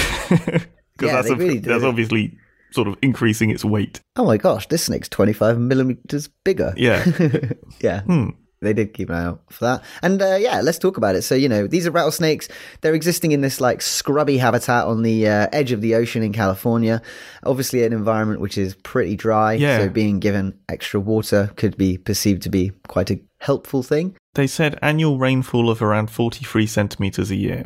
Because 0.95 1.07
Yeah, 1.09 1.21
that's, 1.23 1.30
really 1.39 1.57
that's 1.59 1.83
obviously 1.83 2.37
sort 2.73 2.87
of 2.87 2.97
increasing 3.01 3.49
its 3.49 3.63
weight. 3.63 4.01
Oh 4.15 4.25
my 4.25 4.37
gosh, 4.37 4.68
this 4.68 4.83
snake's 4.83 5.09
twenty 5.09 5.33
five 5.33 5.59
millimeters 5.59 6.27
bigger. 6.44 6.73
Yeah. 6.77 7.06
yeah. 7.81 8.01
Hmm. 8.01 8.30
They 8.63 8.73
did 8.73 8.94
keep 8.94 9.09
an 9.09 9.15
eye 9.15 9.25
out 9.25 9.42
for 9.49 9.65
that. 9.65 9.83
And 10.01 10.21
uh, 10.21 10.35
yeah, 10.35 10.61
let's 10.61 10.80
talk 10.80 10.97
about 10.97 11.15
it. 11.15 11.23
So, 11.23 11.35
you 11.35 11.49
know, 11.49 11.68
these 11.68 11.85
are 11.85 11.92
rattlesnakes. 11.92 12.47
They're 12.81 12.94
existing 12.94 13.33
in 13.33 13.42
this 13.42 13.59
like 13.59 13.81
scrubby 13.81 14.37
habitat 14.37 14.85
on 14.85 15.03
the 15.03 15.27
uh, 15.27 15.47
edge 15.51 15.71
of 15.71 15.81
the 15.81 15.95
ocean 15.95 16.23
in 16.23 16.33
California. 16.33 17.01
Obviously, 17.45 17.83
an 17.83 17.94
environment 17.94 18.39
which 18.39 18.57
is 18.57 18.75
pretty 18.75 19.15
dry. 19.15 19.53
Yeah. 19.53 19.80
So, 19.80 19.89
being 19.89 20.19
given 20.19 20.57
extra 20.69 20.99
water 20.99 21.51
could 21.57 21.77
be 21.77 21.97
perceived 21.97 22.42
to 22.44 22.49
be 22.49 22.71
quite 22.87 23.11
a 23.11 23.19
helpful 23.39 23.83
thing. 23.83 24.15
They 24.33 24.47
said 24.47 24.80
annual 24.81 25.19
rainfall 25.19 25.69
of 25.69 25.81
around 25.81 26.09
43 26.09 26.65
centimeters 26.65 27.30
a 27.30 27.35
year. 27.35 27.65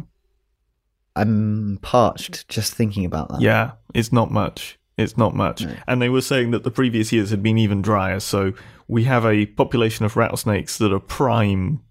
I'm 1.15 1.79
parched 1.81 2.47
just 2.49 2.73
thinking 2.73 3.05
about 3.05 3.29
that. 3.29 3.41
Yeah, 3.41 3.71
it's 3.93 4.11
not 4.11 4.31
much. 4.31 4.77
It's 4.97 5.15
not 5.15 5.35
much. 5.35 5.63
And 5.87 6.01
they 6.01 6.09
were 6.09 6.21
saying 6.21 6.51
that 6.51 6.63
the 6.63 6.71
previous 6.71 7.11
years 7.11 7.29
had 7.29 7.43
been 7.43 7.57
even 7.57 7.83
drier. 7.83 8.19
So 8.19 8.53
we 8.87 9.03
have 9.03 9.25
a 9.25 9.45
population 9.45 10.05
of 10.05 10.17
rattlesnakes 10.17 10.77
that 10.79 10.91
are 10.91 10.99
prime 10.99 11.81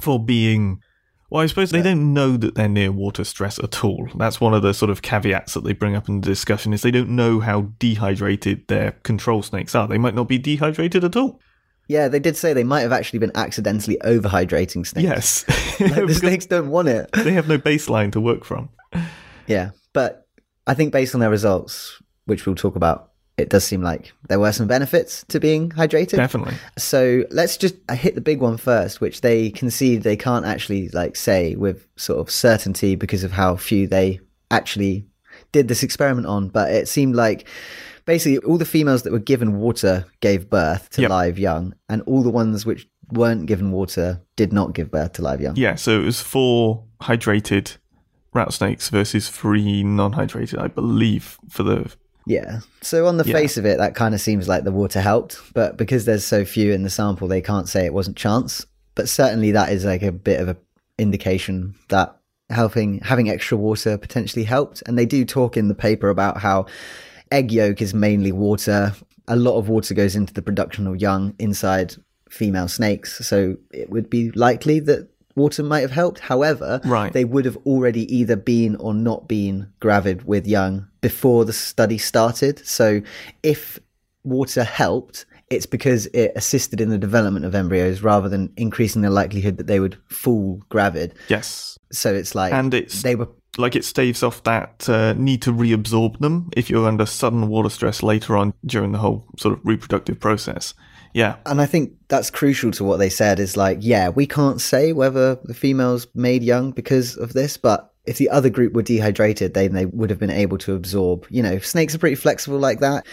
for 0.00 0.22
being. 0.22 0.82
Well, 1.30 1.42
I 1.42 1.46
suppose 1.46 1.70
they 1.70 1.82
don't 1.82 2.14
know 2.14 2.36
that 2.38 2.54
they're 2.54 2.68
near 2.68 2.90
water 2.92 3.24
stress 3.24 3.58
at 3.58 3.84
all. 3.84 4.08
That's 4.14 4.40
one 4.40 4.54
of 4.54 4.62
the 4.62 4.72
sort 4.72 4.90
of 4.90 5.02
caveats 5.02 5.54
that 5.54 5.64
they 5.64 5.74
bring 5.74 5.94
up 5.94 6.08
in 6.08 6.20
the 6.20 6.26
discussion 6.26 6.72
is 6.72 6.80
they 6.82 6.90
don't 6.90 7.10
know 7.10 7.40
how 7.40 7.72
dehydrated 7.78 8.66
their 8.68 8.92
control 8.92 9.42
snakes 9.42 9.74
are. 9.74 9.86
They 9.86 9.98
might 9.98 10.14
not 10.14 10.28
be 10.28 10.38
dehydrated 10.38 11.04
at 11.04 11.16
all. 11.16 11.40
Yeah, 11.86 12.08
they 12.08 12.18
did 12.18 12.36
say 12.36 12.52
they 12.52 12.64
might 12.64 12.80
have 12.82 12.92
actually 12.92 13.18
been 13.18 13.32
accidentally 13.34 13.98
overhydrating 14.04 14.86
snakes. 14.86 15.04
Yes. 15.04 15.44
Like, 15.80 16.06
the 16.06 16.14
snakes 16.14 16.46
don't 16.46 16.70
want 16.70 16.88
it. 16.88 17.08
they 17.12 17.32
have 17.32 17.48
no 17.48 17.56
baseline 17.56 18.10
to 18.12 18.20
work 18.20 18.44
from. 18.44 18.68
Yeah, 19.46 19.70
but 19.92 20.26
I 20.66 20.74
think 20.74 20.92
based 20.92 21.14
on 21.14 21.20
their 21.20 21.30
results, 21.30 22.02
which 22.28 22.46
we'll 22.46 22.54
talk 22.54 22.76
about, 22.76 23.10
it 23.36 23.48
does 23.50 23.64
seem 23.64 23.82
like 23.82 24.12
there 24.28 24.40
were 24.40 24.52
some 24.52 24.66
benefits 24.66 25.24
to 25.28 25.38
being 25.40 25.70
hydrated. 25.70 26.16
Definitely. 26.16 26.54
So 26.76 27.24
let's 27.30 27.56
just 27.56 27.74
uh, 27.88 27.94
hit 27.94 28.14
the 28.14 28.20
big 28.20 28.40
one 28.40 28.56
first, 28.56 29.00
which 29.00 29.20
they 29.20 29.50
concede 29.50 30.02
they 30.02 30.16
can't 30.16 30.44
actually 30.44 30.88
like 30.90 31.16
say 31.16 31.54
with 31.54 31.86
sort 31.96 32.18
of 32.20 32.30
certainty 32.30 32.96
because 32.96 33.24
of 33.24 33.32
how 33.32 33.56
few 33.56 33.86
they 33.86 34.20
actually 34.50 35.06
did 35.52 35.68
this 35.68 35.82
experiment 35.82 36.26
on. 36.26 36.48
But 36.48 36.70
it 36.72 36.88
seemed 36.88 37.14
like 37.14 37.46
basically 38.04 38.38
all 38.38 38.58
the 38.58 38.64
females 38.64 39.02
that 39.02 39.12
were 39.12 39.18
given 39.18 39.58
water 39.58 40.04
gave 40.20 40.50
birth 40.50 40.90
to 40.90 41.02
Yep. 41.02 41.10
live 41.10 41.38
young, 41.38 41.74
and 41.88 42.02
all 42.02 42.22
the 42.22 42.30
ones 42.30 42.66
which 42.66 42.88
weren't 43.12 43.46
given 43.46 43.70
water 43.70 44.20
did 44.36 44.52
not 44.52 44.74
give 44.74 44.90
birth 44.90 45.12
to 45.14 45.22
live 45.22 45.40
young. 45.40 45.56
Yeah, 45.56 45.76
so 45.76 46.00
it 46.00 46.04
was 46.04 46.20
four 46.20 46.84
hydrated 47.02 47.76
rattlesnakes 48.34 48.90
versus 48.90 49.28
three 49.30 49.82
non-hydrated, 49.82 50.58
I 50.58 50.66
believe, 50.66 51.38
for 51.48 51.62
the 51.62 51.94
Yeah. 52.28 52.60
So 52.82 53.06
on 53.06 53.16
the 53.16 53.24
Yeah. 53.24 53.32
face 53.32 53.56
of 53.56 53.64
it, 53.66 53.78
that 53.78 53.94
kind 53.94 54.14
of 54.14 54.20
seems 54.20 54.46
like 54.48 54.64
the 54.64 54.70
water 54.72 55.00
helped, 55.00 55.38
but 55.54 55.76
because 55.76 56.04
there's 56.04 56.24
so 56.24 56.44
few 56.44 56.72
in 56.72 56.82
the 56.82 56.90
sample, 56.90 57.26
they 57.26 57.40
can't 57.40 57.68
say 57.68 57.84
it 57.86 57.94
wasn't 57.94 58.16
chance. 58.16 58.66
But 58.94 59.08
certainly 59.08 59.52
that 59.52 59.72
is 59.72 59.84
like 59.84 60.02
a 60.02 60.12
bit 60.12 60.40
of 60.40 60.48
a 60.48 60.56
indication 60.98 61.74
that 61.88 62.16
helping 62.50 62.98
having 63.00 63.30
extra 63.30 63.56
water 63.56 63.96
potentially 63.96 64.44
helped. 64.44 64.82
And 64.86 64.98
they 64.98 65.06
do 65.06 65.24
talk 65.24 65.56
in 65.56 65.68
the 65.68 65.74
paper 65.74 66.08
about 66.08 66.38
how 66.38 66.66
egg 67.30 67.52
yolk 67.52 67.80
is 67.80 67.94
mainly 67.94 68.32
water. 68.32 68.94
A 69.26 69.36
lot 69.36 69.58
of 69.58 69.68
water 69.68 69.94
goes 69.94 70.16
into 70.16 70.32
the 70.34 70.42
production 70.42 70.86
of 70.86 71.00
young 71.00 71.34
inside 71.38 71.94
female 72.28 72.68
snakes, 72.68 73.26
so 73.26 73.56
it 73.72 73.90
would 73.90 74.10
be 74.10 74.30
likely 74.32 74.80
that 74.80 75.08
water 75.38 75.62
might 75.62 75.80
have 75.80 75.90
helped. 75.92 76.20
However, 76.20 76.80
Right. 76.84 77.12
they 77.12 77.24
would 77.24 77.44
have 77.46 77.56
already 77.64 78.04
either 78.14 78.36
been 78.36 78.76
or 78.76 78.92
not 78.92 79.26
been 79.28 79.68
gravid 79.80 80.26
with 80.26 80.46
young 80.46 80.86
before 81.00 81.44
the 81.46 81.52
study 81.52 81.96
started. 81.98 82.60
So 82.66 83.00
if 83.42 83.78
water 84.24 84.64
helped, 84.64 85.24
it's 85.50 85.66
because 85.66 86.06
it 86.12 86.32
assisted 86.36 86.80
in 86.80 86.90
the 86.90 86.98
development 86.98 87.46
of 87.46 87.54
embryos 87.54 88.02
rather 88.02 88.28
than 88.28 88.52
increasing 88.56 89.00
the 89.02 89.10
likelihood 89.10 89.56
that 89.56 89.66
they 89.66 89.80
would 89.80 89.96
fall 90.08 90.60
gravid. 90.68 91.14
Yes. 91.28 91.78
So 91.90 92.12
it's 92.14 92.34
like 92.34 92.52
And 92.52 92.74
it's 92.74 93.02
they 93.02 93.14
were 93.14 93.28
like 93.56 93.74
it 93.74 93.84
staves 93.84 94.22
off 94.22 94.42
that 94.44 94.88
uh, 94.88 95.14
need 95.14 95.42
to 95.42 95.52
reabsorb 95.52 96.18
them 96.20 96.48
if 96.56 96.68
you're 96.70 96.86
under 96.86 97.06
sudden 97.06 97.48
water 97.48 97.70
stress 97.70 98.02
later 98.02 98.36
on 98.36 98.52
during 98.66 98.92
the 98.92 98.98
whole 98.98 99.24
sort 99.38 99.54
of 99.54 99.60
reproductive 99.64 100.20
process. 100.20 100.74
Yeah. 101.18 101.34
and 101.46 101.60
I 101.60 101.66
think 101.66 101.94
that's 102.06 102.30
crucial 102.30 102.70
to 102.70 102.84
what 102.84 102.98
they 102.98 103.08
said 103.08 103.40
is 103.40 103.56
like, 103.56 103.78
yeah, 103.80 104.08
we 104.08 104.24
can't 104.24 104.60
say 104.60 104.92
whether 104.92 105.34
the 105.42 105.52
females 105.52 106.06
made 106.14 106.44
young 106.44 106.70
because 106.70 107.16
of 107.16 107.32
this, 107.32 107.56
but 107.56 107.92
if 108.06 108.18
the 108.18 108.30
other 108.30 108.48
group 108.48 108.72
were 108.72 108.82
dehydrated, 108.82 109.52
then 109.54 109.72
they 109.72 109.86
would 109.86 110.10
have 110.10 110.20
been 110.20 110.30
able 110.30 110.58
to 110.58 110.74
absorb. 110.74 111.26
You 111.28 111.42
know, 111.42 111.58
snakes 111.58 111.92
are 111.92 111.98
pretty 111.98 112.14
flexible 112.14 112.60
like 112.60 112.78
that. 112.78 113.04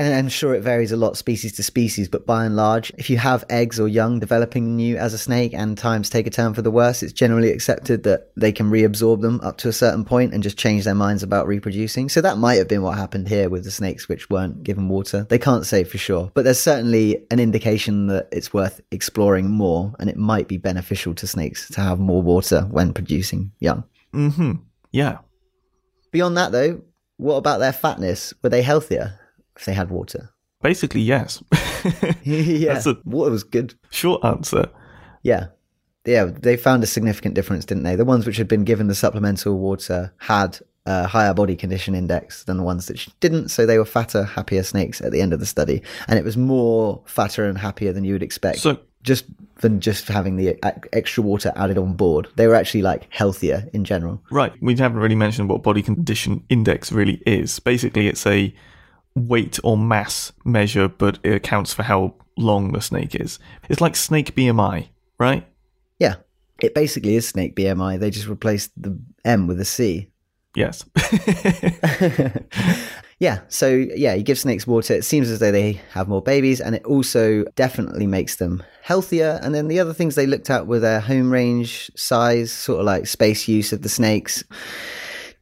And 0.00 0.14
I'm 0.14 0.30
sure 0.30 0.54
it 0.54 0.62
varies 0.62 0.92
a 0.92 0.96
lot 0.96 1.18
species 1.18 1.52
to 1.52 1.62
species, 1.62 2.08
but 2.08 2.24
by 2.24 2.46
and 2.46 2.56
large, 2.56 2.90
if 2.96 3.10
you 3.10 3.18
have 3.18 3.44
eggs 3.50 3.78
or 3.78 3.86
young 3.86 4.18
developing 4.18 4.64
in 4.64 4.78
you 4.78 4.96
as 4.96 5.12
a 5.12 5.18
snake 5.18 5.52
and 5.52 5.76
times 5.76 6.08
take 6.08 6.26
a 6.26 6.30
turn 6.30 6.54
for 6.54 6.62
the 6.62 6.70
worse, 6.70 7.02
it's 7.02 7.12
generally 7.12 7.50
accepted 7.50 8.04
that 8.04 8.30
they 8.34 8.50
can 8.50 8.70
reabsorb 8.70 9.20
them 9.20 9.42
up 9.42 9.58
to 9.58 9.68
a 9.68 9.74
certain 9.74 10.06
point 10.06 10.32
and 10.32 10.42
just 10.42 10.56
change 10.56 10.84
their 10.84 10.94
minds 10.94 11.22
about 11.22 11.46
reproducing. 11.46 12.08
So 12.08 12.22
that 12.22 12.38
might 12.38 12.54
have 12.54 12.66
been 12.66 12.80
what 12.80 12.96
happened 12.96 13.28
here 13.28 13.50
with 13.50 13.64
the 13.64 13.70
snakes 13.70 14.08
which 14.08 14.30
weren't 14.30 14.62
given 14.62 14.88
water. 14.88 15.26
They 15.28 15.38
can't 15.38 15.66
say 15.66 15.84
for 15.84 15.98
sure, 15.98 16.32
but 16.32 16.44
there's 16.44 16.58
certainly 16.58 17.22
an 17.30 17.38
indication 17.38 18.06
that 18.06 18.28
it's 18.32 18.54
worth 18.54 18.80
exploring 18.90 19.50
more 19.50 19.94
and 19.98 20.08
it 20.08 20.16
might 20.16 20.48
be 20.48 20.56
beneficial 20.56 21.12
to 21.16 21.26
snakes 21.26 21.68
to 21.72 21.82
have 21.82 21.98
more 21.98 22.22
water 22.22 22.62
when 22.70 22.94
producing 22.94 23.52
young. 23.58 23.84
Mm 24.14 24.32
hmm. 24.32 24.52
Yeah. 24.92 25.18
Beyond 26.10 26.38
that 26.38 26.52
though, 26.52 26.80
what 27.18 27.36
about 27.36 27.60
their 27.60 27.74
fatness? 27.74 28.32
Were 28.42 28.48
they 28.48 28.62
healthier 28.62 29.19
if 29.60 29.66
they 29.66 29.74
had 29.74 29.90
water? 29.90 30.30
Basically, 30.62 31.00
yes. 31.02 31.42
yeah, 32.24 32.74
That's 32.74 32.86
a- 32.86 32.98
water 33.04 33.30
was 33.30 33.44
good. 33.44 33.74
Short 33.90 34.24
answer. 34.24 34.68
Yeah. 35.22 35.48
Yeah, 36.06 36.24
they 36.24 36.56
found 36.56 36.82
a 36.82 36.86
significant 36.86 37.34
difference, 37.34 37.66
didn't 37.66 37.84
they? 37.84 37.94
The 37.94 38.06
ones 38.06 38.26
which 38.26 38.38
had 38.38 38.48
been 38.48 38.64
given 38.64 38.86
the 38.86 38.94
supplemental 38.94 39.58
water 39.58 40.12
had 40.16 40.58
a 40.86 41.06
higher 41.06 41.34
body 41.34 41.56
condition 41.56 41.94
index 41.94 42.44
than 42.44 42.56
the 42.56 42.62
ones 42.62 42.86
that 42.86 43.06
didn't, 43.20 43.50
so 43.50 43.66
they 43.66 43.76
were 43.76 43.84
fatter, 43.84 44.24
happier 44.24 44.62
snakes 44.62 45.02
at 45.02 45.12
the 45.12 45.20
end 45.20 45.34
of 45.34 45.40
the 45.40 45.46
study. 45.46 45.82
And 46.08 46.18
it 46.18 46.24
was 46.24 46.38
more 46.38 47.02
fatter 47.04 47.44
and 47.44 47.58
happier 47.58 47.92
than 47.92 48.04
you 48.04 48.14
would 48.14 48.22
expect. 48.22 48.58
So, 48.60 48.78
just 49.02 49.26
than 49.56 49.80
just 49.80 50.08
having 50.08 50.36
the 50.36 50.58
extra 50.94 51.22
water 51.22 51.52
added 51.54 51.76
on 51.76 51.92
board. 51.92 52.28
They 52.36 52.46
were 52.46 52.54
actually 52.54 52.80
like 52.82 53.06
healthier 53.10 53.68
in 53.74 53.84
general. 53.84 54.22
right, 54.30 54.52
we 54.62 54.74
haven't 54.74 54.98
really 54.98 55.14
mentioned 55.14 55.50
what 55.50 55.62
body 55.62 55.82
condition 55.82 56.42
index 56.48 56.92
really 56.92 57.22
is. 57.26 57.58
Basically, 57.60 58.08
it's 58.08 58.26
a 58.26 58.54
weight 59.28 59.58
or 59.62 59.76
mass 59.76 60.32
measure, 60.44 60.88
but 60.88 61.18
it 61.22 61.34
accounts 61.34 61.72
for 61.72 61.82
how 61.82 62.14
long 62.36 62.72
the 62.72 62.80
snake 62.80 63.14
is. 63.14 63.38
It's 63.68 63.80
like 63.80 63.96
snake 63.96 64.34
BMI, 64.34 64.88
right? 65.18 65.46
Yeah. 65.98 66.16
It 66.62 66.74
basically 66.74 67.16
is 67.16 67.28
snake 67.28 67.56
BMI. 67.56 67.98
They 67.98 68.10
just 68.10 68.26
replaced 68.26 68.70
the 68.80 68.98
M 69.24 69.46
with 69.46 69.60
a 69.60 69.64
C. 69.64 70.08
Yes. 70.54 70.84
yeah, 73.20 73.40
so 73.48 73.68
yeah, 73.68 74.14
you 74.14 74.22
give 74.22 74.38
snakes 74.38 74.66
water. 74.66 74.94
It 74.94 75.04
seems 75.04 75.30
as 75.30 75.38
though 75.38 75.52
they 75.52 75.80
have 75.92 76.08
more 76.08 76.22
babies, 76.22 76.60
and 76.60 76.74
it 76.74 76.84
also 76.84 77.44
definitely 77.54 78.06
makes 78.06 78.36
them 78.36 78.62
healthier. 78.82 79.38
And 79.42 79.54
then 79.54 79.68
the 79.68 79.78
other 79.78 79.94
things 79.94 80.14
they 80.14 80.26
looked 80.26 80.50
at 80.50 80.66
were 80.66 80.80
their 80.80 81.00
home 81.00 81.30
range 81.30 81.90
size, 81.96 82.50
sort 82.50 82.80
of 82.80 82.86
like 82.86 83.06
space 83.06 83.46
use 83.46 83.72
of 83.72 83.82
the 83.82 83.88
snakes. 83.88 84.42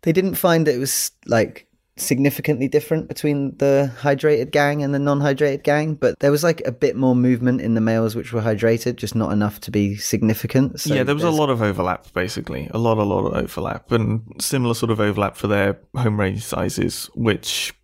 They 0.02 0.12
didn't 0.12 0.34
find 0.34 0.66
that 0.66 0.74
it 0.74 0.78
was 0.78 1.12
like 1.26 1.67
significantly 2.00 2.68
different 2.68 3.08
between 3.08 3.56
the 3.58 3.92
hydrated 4.00 4.50
gang 4.50 4.82
and 4.82 4.94
the 4.94 4.98
non-hydrated 4.98 5.62
gang, 5.62 5.94
but 5.94 6.18
there 6.20 6.30
was 6.30 6.42
like 6.42 6.62
a 6.66 6.72
bit 6.72 6.96
more 6.96 7.14
movement 7.14 7.60
in 7.60 7.74
the 7.74 7.80
males 7.80 8.14
which 8.14 8.32
were 8.32 8.40
hydrated, 8.40 8.96
just 8.96 9.14
not 9.14 9.32
enough 9.32 9.60
to 9.60 9.70
be 9.70 9.96
significant. 9.96 10.80
So 10.80 10.94
yeah, 10.94 11.02
there 11.02 11.14
was 11.14 11.24
a 11.24 11.30
lot 11.30 11.50
of 11.50 11.62
overlap, 11.62 12.12
basically. 12.12 12.68
A 12.72 12.78
lot, 12.78 12.98
a 12.98 13.02
lot 13.02 13.26
of 13.26 13.34
overlap. 13.34 13.90
And 13.92 14.22
similar 14.40 14.74
sort 14.74 14.90
of 14.90 15.00
overlap 15.00 15.36
for 15.36 15.46
their 15.46 15.78
home 15.96 16.18
range 16.18 16.44
sizes, 16.44 17.10
which, 17.14 17.74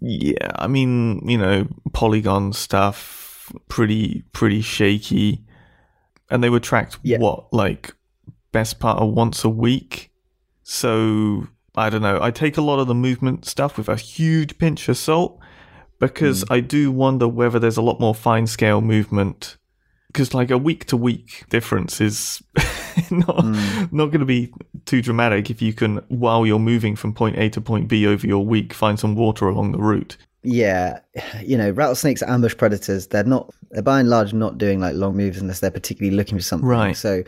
yeah, 0.00 0.52
I 0.56 0.66
mean, 0.66 1.28
you 1.28 1.38
know, 1.38 1.66
polygon 1.92 2.52
stuff, 2.52 3.52
pretty, 3.68 4.22
pretty 4.32 4.60
shaky. 4.60 5.44
And 6.30 6.42
they 6.42 6.50
were 6.50 6.60
tracked, 6.60 6.98
Yeah. 7.02 7.18
what, 7.18 7.52
like, 7.52 7.94
best 8.52 8.80
part 8.80 8.98
of 9.00 9.12
once 9.12 9.44
a 9.44 9.48
week? 9.48 10.10
So, 10.64 11.46
I 11.76 11.90
don't 11.90 12.02
know. 12.02 12.18
I 12.22 12.30
take 12.30 12.56
a 12.56 12.62
lot 12.62 12.78
of 12.78 12.86
the 12.86 12.94
movement 12.94 13.44
stuff 13.44 13.76
with 13.76 13.88
a 13.88 13.96
huge 13.96 14.58
pinch 14.58 14.88
of 14.88 14.96
salt 14.96 15.38
because 15.98 16.42
hmm. 16.42 16.52
I 16.52 16.60
do 16.60 16.90
wonder 16.90 17.28
whether 17.28 17.58
there's 17.58 17.76
a 17.76 17.82
lot 17.82 18.00
more 18.00 18.14
fine 18.14 18.46
scale 18.46 18.80
movement 18.80 19.56
because 20.08 20.32
like 20.32 20.50
a 20.50 20.56
week 20.56 20.86
to 20.86 20.96
week 20.96 21.44
difference 21.50 22.00
is 22.00 22.42
not 23.10 23.44
hmm. 23.44 23.84
not 23.90 24.06
going 24.06 24.20
to 24.20 24.24
be 24.24 24.52
too 24.86 25.02
dramatic 25.02 25.50
if 25.50 25.60
you 25.60 25.72
can 25.72 25.98
while 26.08 26.46
you're 26.46 26.58
moving 26.58 26.96
from 26.96 27.12
point 27.12 27.36
A 27.38 27.50
to 27.50 27.60
point 27.60 27.88
B 27.88 28.06
over 28.06 28.26
your 28.26 28.44
week 28.44 28.72
find 28.72 28.98
some 28.98 29.14
water 29.14 29.46
along 29.48 29.72
the 29.72 29.78
route. 29.78 30.16
Yeah, 30.42 31.00
you 31.42 31.58
know, 31.58 31.70
rattlesnakes 31.70 32.22
are 32.22 32.30
ambush 32.30 32.56
predators. 32.56 33.08
They're 33.08 33.24
not, 33.24 33.52
they're 33.70 33.82
by 33.82 34.00
and 34.00 34.08
large 34.08 34.32
not 34.32 34.58
doing 34.58 34.80
like 34.80 34.94
long 34.94 35.16
moves 35.16 35.38
unless 35.38 35.60
they're 35.60 35.70
particularly 35.70 36.16
looking 36.16 36.38
for 36.38 36.44
something. 36.44 36.68
Right. 36.68 36.96
So 36.96 37.22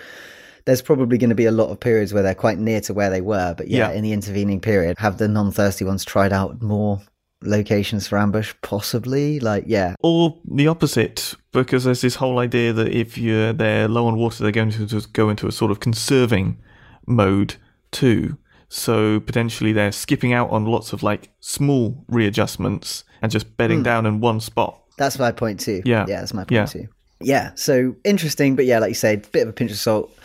there's 0.65 0.83
probably 0.83 1.19
going 1.19 1.31
to 1.31 1.37
be 1.37 1.47
a 1.47 1.53
lot 1.53 1.71
of 1.71 1.81
periods 1.81 2.13
where 2.13 2.23
they're 2.23 2.35
quite 2.35 2.59
near 2.59 2.81
to 2.83 2.95
where 2.95 3.11
they 3.11 3.21
were. 3.21 3.55
But 3.57 3.69
yeah, 3.69 3.91
Yeah. 3.91 3.97
in 3.97 4.03
the 4.05 4.13
intervening 4.13 4.61
period, 4.61 4.97
have 4.99 5.19
the 5.19 5.29
non 5.29 5.51
thirsty 5.53 5.85
ones 5.85 6.05
tried 6.05 6.33
out 6.33 6.61
more 6.63 7.01
locations 7.43 8.07
for 8.09 8.19
ambush? 8.19 8.55
Possibly. 8.63 9.41
Like, 9.41 9.65
yeah. 9.67 9.95
Or 10.03 10.39
the 10.45 10.69
opposite, 10.69 11.35
because 11.53 11.85
there's 11.85 12.01
this 12.01 12.17
whole 12.17 12.39
idea 12.39 12.73
that 12.73 12.89
if 12.89 13.17
you're 13.19 13.53
they're 13.53 13.89
low 13.89 14.07
on 14.07 14.17
water, 14.17 14.43
they're 14.43 14.53
going 14.53 14.71
to 14.73 14.87
just 14.87 15.13
go 15.13 15.31
into 15.31 15.47
a 15.47 15.53
sort 15.53 15.71
of 15.71 15.81
conserving 15.81 16.59
mode 17.07 17.55
too. 17.91 18.37
So 18.69 19.21
potentially 19.21 19.73
they're 19.73 19.93
skipping 19.93 20.33
out 20.33 20.51
on 20.51 20.67
lots 20.67 20.93
of 20.93 21.03
like 21.03 21.31
small 21.41 22.05
readjustments 22.09 23.05
and 23.23 23.33
just 23.33 23.57
bedding 23.57 23.79
hmm. 23.79 23.85
down 23.85 24.07
in 24.07 24.21
one 24.21 24.41
spot. 24.41 24.83
That's 24.99 25.19
my 25.19 25.33
point 25.33 25.61
too. 25.61 25.83
Yeah. 25.85 26.05
Yeah, 26.09 26.21
that's 26.21 26.35
my 26.35 26.43
point 26.43 26.53
Yeah. 26.53 26.67
too. 26.67 26.89
Yeah, 27.21 27.53
so 27.55 27.97
interesting, 28.05 28.55
but 28.55 28.65
yeah, 28.65 28.79
like 28.79 28.91
you 28.91 28.95
said, 28.95 29.31
bit 29.33 29.43
of 29.43 29.49
a 29.49 29.53
pinch 29.53 29.71
of 29.71 29.77
salt 29.77 30.17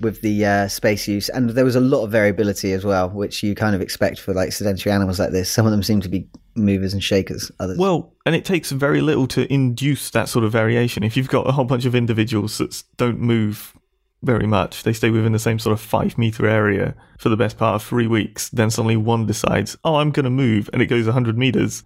with 0.00 0.20
the 0.20 0.44
uh, 0.44 0.68
space 0.68 1.08
use, 1.08 1.28
and 1.28 1.50
there 1.50 1.64
was 1.64 1.76
a 1.76 1.80
lot 1.80 2.04
of 2.04 2.10
variability 2.10 2.72
as 2.72 2.84
well, 2.84 3.08
which 3.08 3.42
you 3.42 3.54
kind 3.54 3.74
of 3.74 3.80
expect 3.80 4.20
for 4.20 4.34
like 4.34 4.52
sedentary 4.52 4.92
animals 4.92 5.18
like 5.18 5.30
this. 5.30 5.48
Some 5.50 5.64
of 5.64 5.72
them 5.72 5.82
seem 5.82 6.00
to 6.02 6.08
be 6.08 6.28
movers 6.54 6.92
and 6.92 7.02
shakers. 7.02 7.50
Others, 7.60 7.78
Well, 7.78 8.12
and 8.26 8.34
it 8.34 8.44
takes 8.44 8.70
very 8.70 9.00
little 9.00 9.26
to 9.28 9.50
induce 9.52 10.10
that 10.10 10.28
sort 10.28 10.44
of 10.44 10.52
variation. 10.52 11.02
If 11.02 11.16
you've 11.16 11.28
got 11.28 11.48
a 11.48 11.52
whole 11.52 11.64
bunch 11.64 11.84
of 11.84 11.94
individuals 11.94 12.58
that 12.58 12.82
don't 12.96 13.20
move 13.20 13.74
very 14.22 14.46
much, 14.46 14.82
they 14.82 14.92
stay 14.92 15.10
within 15.10 15.32
the 15.32 15.38
same 15.38 15.58
sort 15.58 15.72
of 15.72 15.80
five 15.80 16.18
meter 16.18 16.46
area 16.46 16.94
for 17.18 17.28
the 17.28 17.36
best 17.36 17.56
part 17.56 17.76
of 17.76 17.82
three 17.82 18.06
weeks, 18.06 18.48
then 18.50 18.70
suddenly 18.70 18.96
one 18.96 19.26
decides, 19.26 19.76
oh, 19.84 19.96
I'm 19.96 20.10
going 20.10 20.24
to 20.24 20.30
move, 20.30 20.68
and 20.72 20.82
it 20.82 20.86
goes 20.86 21.06
100 21.06 21.38
meters. 21.38 21.82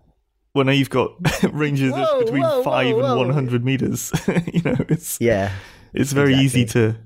Well, 0.56 0.64
now 0.64 0.72
you've 0.72 0.90
got 0.90 1.12
ranges 1.52 1.92
Whoa, 1.92 2.18
of 2.20 2.24
between 2.24 2.42
whoa, 2.42 2.62
five 2.62 2.96
whoa, 2.96 3.20
and 3.20 3.26
100 3.28 3.64
meters. 3.64 4.10
you 4.52 4.62
know, 4.62 4.76
it's 4.88 5.20
yeah, 5.20 5.52
it's 5.92 6.12
very 6.12 6.34
easy 6.34 6.64
to 6.66 6.96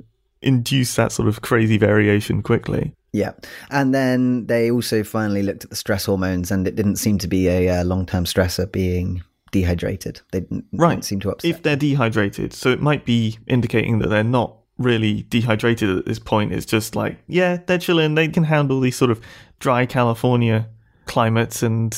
induce 0.41 0.95
that 0.95 1.13
sort 1.13 1.29
of 1.29 1.43
crazy 1.43 1.77
variation 1.77 2.43
quickly. 2.43 2.95
yeah. 3.13 3.33
And 3.71 3.95
then 3.95 4.47
they 4.47 4.71
also 4.71 5.03
finally 5.05 5.43
looked 5.43 5.65
at 5.65 5.71
the 5.71 5.77
stress 5.77 6.07
hormones, 6.07 6.51
and 6.51 6.67
it 6.67 6.77
didn't 6.77 6.97
seem 6.97 7.19
to 7.19 7.29
be 7.29 7.49
a 7.49 7.81
uh, 7.81 7.85
long-term 7.85 8.25
stressor 8.25 8.71
being 8.71 9.23
dehydrated. 9.51 10.21
They 10.33 10.41
didn't, 10.41 10.65
Right. 10.73 10.91
didn't 10.91 11.05
seem 11.07 11.21
to 11.21 11.31
upset. 11.33 11.51
if 11.51 11.63
they're 11.65 11.77
dehydrated. 11.77 12.53
So 12.55 12.71
it 12.71 12.81
might 12.81 13.05
be 13.05 13.37
indicating 13.49 13.99
that 13.99 14.09
they're 14.09 14.23
not 14.25 14.57
really 14.79 15.25
dehydrated 15.29 15.91
at 15.99 16.07
this 16.07 16.19
point. 16.21 16.53
It's 16.53 16.65
just 16.65 16.95
like, 16.97 17.19
yeah, 17.27 17.59
they're 17.67 17.79
chilling. 17.79 18.15
They 18.15 18.29
can 18.29 18.45
handle 18.45 18.79
these 18.81 18.97
sort 18.97 19.11
of 19.11 19.21
dry 19.59 19.87
California 19.87 20.69
climates, 21.07 21.63
and 21.65 21.93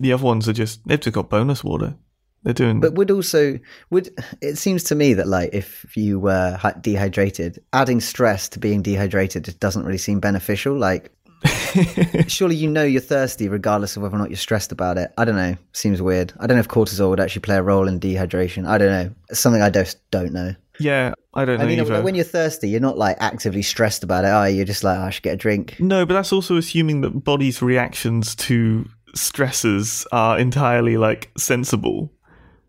the 0.00 0.12
other 0.12 0.24
ones 0.24 0.48
are 0.48 0.52
just 0.52 0.86
they've 0.86 1.00
just 1.00 1.14
got 1.14 1.30
bonus 1.30 1.62
water. 1.62 1.94
They're 2.42 2.54
doing. 2.54 2.80
But 2.80 2.94
would 2.94 3.10
also 3.10 3.58
would 3.90 4.08
it 4.40 4.56
seems 4.56 4.82
to 4.84 4.94
me 4.94 5.14
that 5.14 5.28
like 5.28 5.50
if 5.52 5.94
you 5.96 6.18
were 6.18 6.58
dehydrated, 6.80 7.62
adding 7.72 8.00
stress 8.00 8.48
to 8.50 8.58
being 8.58 8.82
dehydrated 8.82 9.44
just 9.44 9.60
doesn't 9.60 9.84
really 9.84 9.98
seem 9.98 10.20
beneficial. 10.20 10.74
Like 10.74 11.12
Surely 12.26 12.56
you 12.56 12.68
know 12.68 12.84
you're 12.84 13.00
thirsty 13.00 13.48
regardless 13.48 13.96
of 13.96 14.02
whether 14.02 14.16
or 14.16 14.18
not 14.18 14.30
you're 14.30 14.36
stressed 14.36 14.72
about 14.72 14.98
it. 14.98 15.12
I 15.16 15.24
don't 15.24 15.36
know. 15.36 15.56
Seems 15.72 16.02
weird. 16.02 16.32
I 16.38 16.46
don't 16.46 16.56
know 16.56 16.60
if 16.60 16.68
cortisol 16.68 17.10
would 17.10 17.20
actually 17.20 17.42
play 17.42 17.56
a 17.56 17.62
role 17.62 17.88
in 17.88 18.00
dehydration. 18.00 18.66
I 18.66 18.78
don't 18.78 18.90
know. 18.90 19.14
It's 19.28 19.40
something 19.40 19.62
I 19.62 19.70
just 19.70 19.98
don't 20.10 20.32
know. 20.32 20.54
Yeah, 20.78 21.12
I 21.34 21.44
don't 21.44 21.58
know 21.58 21.64
I 21.64 21.68
mean, 21.68 21.80
either. 21.80 22.02
when 22.02 22.14
you're 22.14 22.24
thirsty, 22.24 22.68
you're 22.70 22.80
not 22.80 22.96
like 22.96 23.16
actively 23.20 23.62
stressed 23.62 24.02
about 24.02 24.24
it, 24.24 24.30
are 24.30 24.48
you? 24.48 24.56
You're 24.56 24.64
just 24.64 24.82
like, 24.82 24.98
oh, 24.98 25.02
I 25.02 25.10
should 25.10 25.22
get 25.22 25.34
a 25.34 25.36
drink. 25.36 25.76
No, 25.78 26.06
but 26.06 26.14
that's 26.14 26.32
also 26.32 26.56
assuming 26.56 27.02
that 27.02 27.10
body's 27.22 27.60
reactions 27.60 28.34
to 28.36 28.88
stresses 29.14 30.06
are 30.12 30.38
entirely 30.38 30.96
like 30.96 31.30
sensible. 31.36 32.12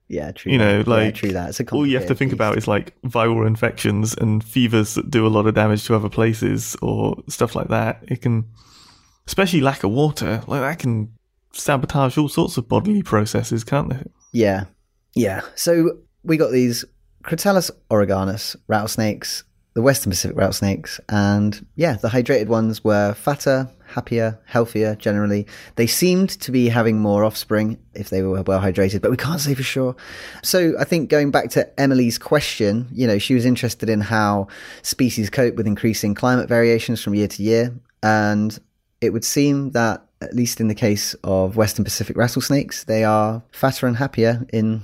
Yeah, 0.07 0.31
true. 0.31 0.51
You 0.51 0.57
that. 0.57 0.65
know, 0.65 0.77
Yeah, 0.79 0.83
like 0.87 1.15
true 1.15 1.31
that. 1.31 1.49
It's 1.49 1.59
a 1.61 1.65
all 1.71 1.87
you 1.87 1.97
have 1.97 2.07
to 2.07 2.15
think 2.15 2.31
piece. 2.31 2.35
about 2.37 2.57
is 2.57 2.67
like 2.67 2.99
viral 3.03 3.47
infections 3.47 4.13
and 4.13 4.43
fevers 4.43 4.95
that 4.95 5.09
do 5.09 5.25
a 5.25 5.29
lot 5.29 5.47
of 5.47 5.53
damage 5.55 5.85
to 5.85 5.95
other 5.95 6.09
places 6.09 6.75
or 6.81 7.15
stuff 7.29 7.55
like 7.55 7.69
that. 7.69 8.03
It 8.09 8.21
can, 8.21 8.45
especially 9.25 9.61
lack 9.61 9.83
of 9.83 9.91
water, 9.91 10.43
like 10.47 10.61
that 10.61 10.79
can 10.79 11.13
sabotage 11.53 12.17
all 12.17 12.29
sorts 12.29 12.57
of 12.57 12.67
bodily 12.67 13.03
processes, 13.03 13.63
can't 13.63 13.91
it? 13.93 14.11
Yeah, 14.33 14.65
yeah. 15.15 15.41
So 15.55 15.97
we 16.23 16.37
got 16.37 16.51
these 16.51 16.83
Crotalus 17.23 17.71
oreganus 17.89 18.55
rattlesnakes, 18.67 19.43
the 19.73 19.81
Western 19.81 20.09
Pacific 20.09 20.35
rattlesnakes, 20.35 20.99
and 21.07 21.65
yeah, 21.75 21.93
the 21.93 22.09
hydrated 22.09 22.47
ones 22.47 22.83
were 22.83 23.13
fatter, 23.13 23.69
happier, 23.85 24.39
healthier 24.45 24.95
generally. 24.95 25.47
They 25.75 25.87
seemed 25.87 26.29
to 26.41 26.51
be 26.51 26.67
having 26.67 26.99
more 26.99 27.23
offspring 27.23 27.77
if 27.93 28.09
they 28.09 28.21
were 28.21 28.41
well 28.41 28.59
hydrated, 28.59 29.01
but 29.01 29.11
we 29.11 29.17
can't 29.17 29.39
say 29.39 29.55
for 29.55 29.63
sure. 29.63 29.95
So 30.43 30.73
I 30.79 30.83
think 30.83 31.09
going 31.09 31.31
back 31.31 31.49
to 31.51 31.79
Emily's 31.79 32.17
question, 32.17 32.89
you 32.91 33.07
know, 33.07 33.17
she 33.17 33.33
was 33.33 33.45
interested 33.45 33.89
in 33.89 34.01
how 34.01 34.47
species 34.81 35.29
cope 35.29 35.55
with 35.55 35.67
increasing 35.67 36.15
climate 36.15 36.49
variations 36.49 37.01
from 37.01 37.15
year 37.15 37.29
to 37.29 37.43
year, 37.43 37.73
and 38.03 38.59
it 38.99 39.11
would 39.11 39.25
seem 39.25 39.71
that 39.71 40.05
at 40.21 40.35
least 40.35 40.61
in 40.61 40.67
the 40.67 40.75
case 40.75 41.15
of 41.23 41.55
Western 41.55 41.83
Pacific 41.83 42.15
rattlesnakes, 42.15 42.83
they 42.83 43.03
are 43.03 43.41
fatter 43.51 43.87
and 43.87 43.97
happier 43.97 44.45
in 44.53 44.83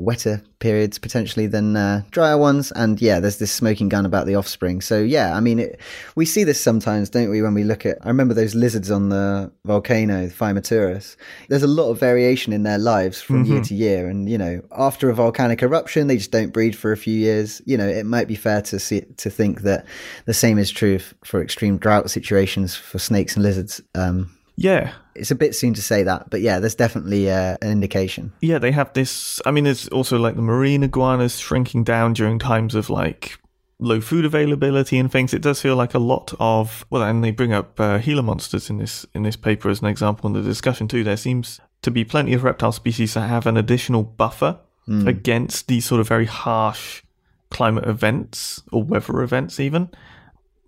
wetter 0.00 0.42
periods 0.58 0.98
potentially 0.98 1.46
than 1.46 1.76
uh, 1.76 2.02
drier 2.10 2.38
ones. 2.38 2.72
And 2.72 3.00
yeah, 3.00 3.20
there's 3.20 3.38
this 3.38 3.52
smoking 3.52 3.88
gun 3.88 4.06
about 4.06 4.26
the 4.26 4.34
offspring. 4.34 4.80
So 4.80 4.98
yeah, 4.98 5.36
I 5.36 5.40
mean, 5.40 5.58
it, 5.58 5.80
we 6.16 6.24
see 6.24 6.44
this 6.44 6.60
sometimes, 6.60 7.10
don't 7.10 7.30
we? 7.30 7.42
When 7.42 7.54
we 7.54 7.64
look 7.64 7.84
at, 7.84 7.98
I 8.02 8.08
remember 8.08 8.34
those 8.34 8.54
lizards 8.54 8.90
on 8.90 9.10
the 9.10 9.52
volcano, 9.64 10.26
the 10.26 10.32
Phymaturus. 10.32 11.16
There's 11.48 11.62
a 11.62 11.68
lot 11.68 11.90
of 11.90 12.00
variation 12.00 12.52
in 12.52 12.62
their 12.62 12.78
lives 12.78 13.20
from 13.20 13.44
year 13.44 13.62
to 13.62 13.74
year, 13.74 14.08
and 14.08 14.28
you 14.28 14.38
know, 14.38 14.62
after 14.72 15.10
a 15.10 15.14
volcanic 15.14 15.62
eruption, 15.62 16.06
they 16.06 16.16
just 16.16 16.30
don't 16.30 16.52
breed 16.52 16.76
for 16.76 16.92
a 16.92 16.96
few 16.96 17.14
years. 17.14 17.60
You 17.66 17.76
know, 17.76 17.86
it 17.86 18.06
might 18.06 18.28
be 18.28 18.34
fair 18.36 18.62
to 18.62 18.78
see 18.78 19.02
to 19.18 19.30
think 19.30 19.62
that 19.62 19.84
the 20.24 20.34
same 20.34 20.58
is 20.58 20.70
true 20.70 20.96
f- 20.96 21.14
for 21.24 21.42
extreme 21.42 21.78
drought 21.78 22.10
situations 22.10 22.74
for 22.74 22.98
snakes 22.98 23.34
and 23.34 23.42
lizards. 23.42 23.82
Um, 23.94 24.33
Yeah, 24.56 24.92
it's 25.14 25.30
a 25.30 25.34
bit 25.34 25.54
soon 25.54 25.74
to 25.74 25.82
say 25.82 26.04
that, 26.04 26.30
but 26.30 26.40
yeah, 26.40 26.60
there's 26.60 26.74
definitely 26.74 27.30
uh, 27.30 27.56
an 27.60 27.70
indication. 27.70 28.32
yeah, 28.40 28.58
they 28.58 28.72
have 28.72 28.92
this. 28.92 29.40
I 29.44 29.50
mean, 29.50 29.64
there's 29.64 29.88
also 29.88 30.18
like 30.18 30.36
the 30.36 30.42
marine 30.42 30.82
iguanas 30.82 31.38
shrinking 31.38 31.84
down 31.84 32.12
during 32.12 32.38
times 32.38 32.74
of 32.74 32.88
like 32.88 33.38
low 33.80 34.00
food 34.00 34.24
availability 34.24 34.98
and 34.98 35.10
things. 35.10 35.34
It 35.34 35.42
does 35.42 35.60
feel 35.60 35.76
like 35.76 35.94
a 35.94 35.98
lot 35.98 36.32
of 36.38 36.84
well, 36.90 37.02
and 37.02 37.24
they 37.24 37.32
bring 37.32 37.52
up 37.52 37.78
uh, 37.80 37.98
Gila 37.98 38.22
monsters 38.22 38.70
in 38.70 38.78
this 38.78 39.04
in 39.14 39.24
this 39.24 39.36
paper 39.36 39.68
as 39.68 39.80
an 39.80 39.88
example 39.88 40.28
in 40.28 40.34
the 40.34 40.42
discussion 40.42 40.86
too. 40.88 41.02
There 41.02 41.16
seems 41.16 41.60
to 41.82 41.90
be 41.90 42.04
plenty 42.04 42.32
of 42.32 42.44
reptile 42.44 42.72
species 42.72 43.14
that 43.14 43.28
have 43.28 43.46
an 43.46 43.56
additional 43.56 44.02
buffer 44.02 44.58
against 45.06 45.66
these 45.66 45.86
sort 45.86 45.98
of 45.98 46.06
very 46.06 46.26
harsh 46.26 47.02
climate 47.48 47.86
events 47.86 48.62
or 48.70 48.82
weather 48.82 49.22
events, 49.22 49.58
even. 49.58 49.88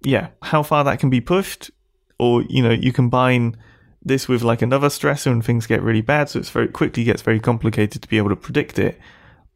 Yeah, 0.03 0.29
how 0.41 0.63
far 0.63 0.85
that 0.85 0.99
can 0.99 1.11
be 1.11 1.21
pushed, 1.21 1.71
or 2.19 2.43
you 2.49 2.63
know, 2.63 2.71
you 2.71 2.93
combine 2.93 3.57
this 4.07 4.29
with 4.29 4.43
like 4.43 4.63
another 4.63 4.89
stressor 4.89 5.33
and 5.33 5.45
things 5.45 5.67
get 5.67 5.83
really 5.83 6.01
bad, 6.01 6.29
so 6.29 6.39
it's 6.39 6.51
very 6.51 6.69
quickly 6.69 7.05
gets 7.05 7.23
very 7.23 7.41
complicated 7.41 8.01
to 8.03 8.09
be 8.09 8.17
able 8.19 8.31
to 8.31 8.37
predict 8.37 8.79
it. 8.79 8.99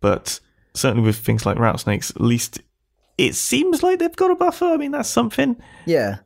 But 0.00 0.40
certainly 0.74 1.06
with 1.06 1.16
things 1.16 1.46
like 1.46 1.58
rattlesnakes, 1.58 2.10
at 2.10 2.20
least 2.20 2.60
it 3.16 3.34
seems 3.34 3.82
like 3.82 3.98
they've 3.98 4.14
got 4.16 4.30
a 4.30 4.34
buffer. 4.36 4.66
I 4.66 4.76
mean, 4.76 4.90
that's 4.92 5.08
something. 5.08 5.56
Yeah. 5.86 6.18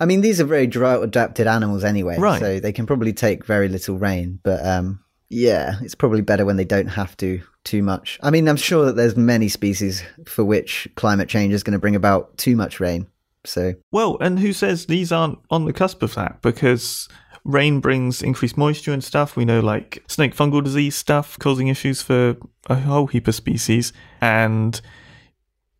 I 0.00 0.06
mean, 0.06 0.20
these 0.20 0.40
are 0.40 0.44
very 0.44 0.66
drought 0.66 1.02
adapted 1.02 1.46
animals 1.46 1.82
anyway, 1.84 2.16
Right. 2.18 2.40
so 2.40 2.60
they 2.60 2.72
can 2.72 2.86
probably 2.86 3.12
take 3.12 3.44
very 3.44 3.68
little 3.68 3.98
rain. 3.98 4.38
But 4.44 4.64
um, 4.64 5.00
yeah, 5.28 5.74
it's 5.82 5.96
probably 5.96 6.20
better 6.22 6.44
when 6.44 6.56
they 6.56 6.64
don't 6.64 6.86
have 6.86 7.16
to 7.18 7.42
too 7.64 7.82
much. 7.82 8.18
I 8.22 8.30
mean, 8.30 8.48
I'm 8.48 8.56
sure 8.56 8.86
that 8.86 8.96
there's 8.96 9.16
many 9.16 9.48
species 9.48 10.02
for 10.26 10.44
which 10.44 10.88
climate 10.94 11.28
change 11.28 11.52
is 11.52 11.62
going 11.64 11.72
to 11.72 11.78
bring 11.80 11.96
about 11.96 12.38
too 12.38 12.54
much 12.56 12.78
rain. 12.80 13.08
So 13.44 13.74
Well, 13.92 14.16
and 14.20 14.38
who 14.38 14.52
says 14.52 14.86
these 14.86 15.10
aren't 15.10 15.38
on 15.50 15.64
the 15.64 15.72
cusp 15.72 16.02
of 16.02 16.14
that? 16.14 16.42
Because 16.42 17.08
rain 17.48 17.80
brings 17.80 18.22
increased 18.22 18.56
moisture 18.58 18.92
and 18.92 19.02
stuff. 19.02 19.34
We 19.34 19.44
know 19.44 19.58
like 19.60 20.04
snake 20.06 20.36
fungal 20.36 20.62
disease 20.62 20.94
stuff 20.94 21.36
causing 21.38 21.66
issues 21.68 22.02
for 22.02 22.36
a 22.66 22.74
whole 22.76 23.06
heap 23.08 23.26
of 23.26 23.34
species. 23.34 23.92
And 24.20 24.80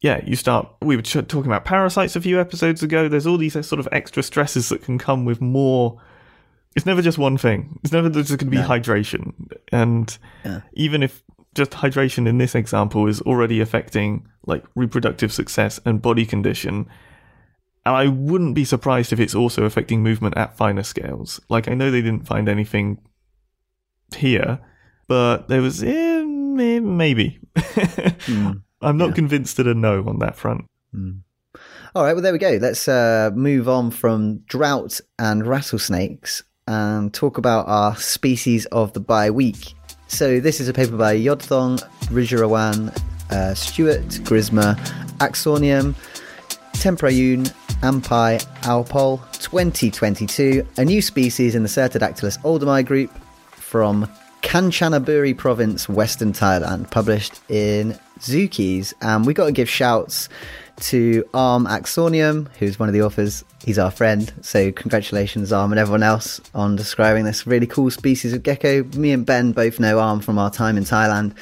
yeah, 0.01 0.25
you 0.25 0.35
start. 0.35 0.67
We 0.81 0.97
were 0.97 1.03
ch- 1.03 1.13
talking 1.29 1.47
about 1.47 1.65
parasites 1.67 2.17
a 2.17 2.21
few 2.21 2.41
episodes 2.41 2.83
ago. 2.83 3.07
There's 3.09 3.27
all 3.27 3.37
these 3.37 3.53
sort 3.67 3.79
of 3.81 3.89
extra 3.93 4.23
stresses 4.23 4.71
that 4.71 4.83
can 4.83 4.97
come 4.99 5.25
with 5.27 5.41
more. 5.43 6.01
It's 6.75 6.87
never 6.87 7.03
just 7.03 7.19
one 7.19 7.37
thing. 7.37 7.79
It's 7.85 7.93
never 7.93 8.09
just 8.09 8.31
going 8.31 8.39
to 8.39 8.45
be 8.47 8.57
hydration. 8.57 9.33
And 9.71 10.17
Yeah. 10.45 10.63
even 10.73 11.03
if 11.03 11.23
just 11.55 11.73
hydration 11.73 12.27
in 12.27 12.39
this 12.39 12.55
example 12.55 13.07
is 13.09 13.21
already 13.23 13.61
affecting 13.61 14.27
like 14.47 14.65
reproductive 14.75 15.33
success 15.33 15.81
and 15.85 16.01
body 16.01 16.25
condition, 16.25 16.89
and 17.89 17.97
I 17.97 18.07
wouldn't 18.07 18.55
be 18.55 18.67
surprised 18.67 19.15
if 19.15 19.21
it's 19.21 19.35
also 19.35 19.65
affecting 19.65 20.03
movement 20.03 20.37
at 20.37 20.57
finer 20.57 20.83
scales. 20.83 21.41
Like, 21.49 21.69
I 21.69 21.75
know 21.75 21.91
they 21.91 22.03
didn't 22.03 22.27
find 22.27 22.47
anything 22.47 22.99
here, 24.15 24.59
but 25.07 25.49
there 25.49 25.63
was, 25.63 25.83
eh, 25.83 26.23
may- 26.23 26.81
maybe. 26.81 27.41
I'm 28.83 28.97
not 28.99 29.15
convinced 29.15 29.59
at 29.59 29.67
a 29.67 29.75
no 29.75 30.05
on 30.07 30.19
that 30.19 30.37
front. 30.37 30.67
All 31.95 32.05
right, 32.05 32.13
well, 32.13 32.21
there 32.21 32.33
we 32.33 32.39
go. 32.39 32.59
Let's 32.61 32.87
uh, 32.89 33.31
move 33.35 33.71
on 33.71 33.91
from 33.91 34.41
drought 34.41 35.01
and 35.19 35.47
rattlesnakes 35.47 36.43
and 36.67 37.15
talk 37.15 37.39
about 37.39 37.67
our 37.69 37.97
species 37.97 38.67
of 38.67 38.93
the 38.93 39.01
bye 39.01 39.31
week. 39.31 39.73
So, 40.09 40.41
this 40.41 40.61
is 40.61 40.69
a 40.69 40.75
paper 40.75 40.97
by 40.97 41.17
Yodthong, 41.17 41.83
Rujirawan, 42.09 42.95
uh, 43.31 43.55
Stuart, 43.55 44.09
Grismer, 44.25 44.75
Aksornneam, 45.19 45.95
Termprayoon, 46.75 47.51
Ampai, 47.83 48.45
Aowphol, 48.63 49.21
2022, 49.39 50.67
a 50.79 50.85
new 50.85 51.01
species 51.01 51.55
in 51.55 51.63
the 51.63 51.69
Cyrtodactylus 51.69 52.37
oldhami 52.43 52.85
group 52.85 53.17
from 53.53 54.11
Kanchanaburi 54.43 55.37
province, 55.37 55.89
Western 55.89 56.33
Thailand, 56.33 56.91
published 56.91 57.41
in 57.49 57.97
Zookeys. 58.19 58.95
And 59.01 59.25
we 59.25 59.33
got 59.33 59.47
to 59.47 59.53
give 59.53 59.71
shouts 59.71 60.29
to 60.81 61.25
Arm 61.35 61.67
Aksornneam, 61.67 62.49
who's 62.59 62.81
one 62.81 62.89
of 62.89 62.95
the 62.95 63.03
authors. 63.03 63.45
He's 63.65 63.79
our 63.79 63.93
friend. 63.93 64.33
So, 64.43 64.73
congratulations, 64.73 65.53
Arm, 65.53 65.71
and 65.71 65.79
everyone 65.79 66.03
else 66.03 66.41
on 66.57 66.75
describing 66.75 67.27
this 67.27 67.47
really 67.47 67.69
cool 67.69 67.93
species 67.93 68.33
of 68.33 68.43
gecko. 68.43 68.83
Me 68.97 69.13
and 69.13 69.25
Ben 69.25 69.53
both 69.53 69.79
know 69.79 70.01
Arm 70.01 70.19
from 70.19 70.37
our 70.37 70.51
time 70.51 70.77
in 70.77 70.83
Thailand, 70.83 71.33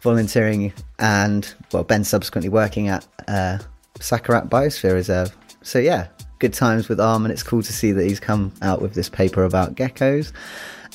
volunteering, 0.00 0.72
and, 0.98 1.52
well, 1.72 1.84
Ben 1.84 2.04
subsequently 2.04 2.48
working 2.48 2.88
at 2.88 3.06
uh, 3.28 3.58
Sakaerat 3.98 4.48
Biosphere 4.48 4.94
Reserve. 4.94 5.36
So, 5.64 5.78
yeah, 5.78 6.08
good 6.38 6.52
times 6.52 6.88
with 6.88 7.00
Arm, 7.00 7.24
and 7.24 7.32
it's 7.32 7.42
cool 7.42 7.62
to 7.62 7.72
see 7.72 7.90
that 7.92 8.04
he's 8.04 8.20
come 8.20 8.52
out 8.62 8.82
with 8.82 8.94
this 8.94 9.08
paper 9.08 9.44
about 9.44 9.74
geckos. 9.74 10.30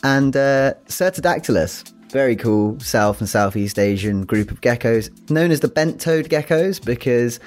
And 0.03 0.36
uh, 0.36 0.75
Cyrtodactylus, 0.86 1.91
very 2.12 2.36
cool 2.36 2.79
South 2.79 3.19
and 3.19 3.27
Southeast 3.27 3.79
Asian 3.79 4.25
group 4.25 4.51
of 4.51 4.62
geckos, 4.62 5.10
known 5.29 5.51
as 5.51 5.60
the 5.60 5.67
bent 5.67 5.99
toed 5.99 6.29
geckos 6.29 6.84
because 6.84 7.39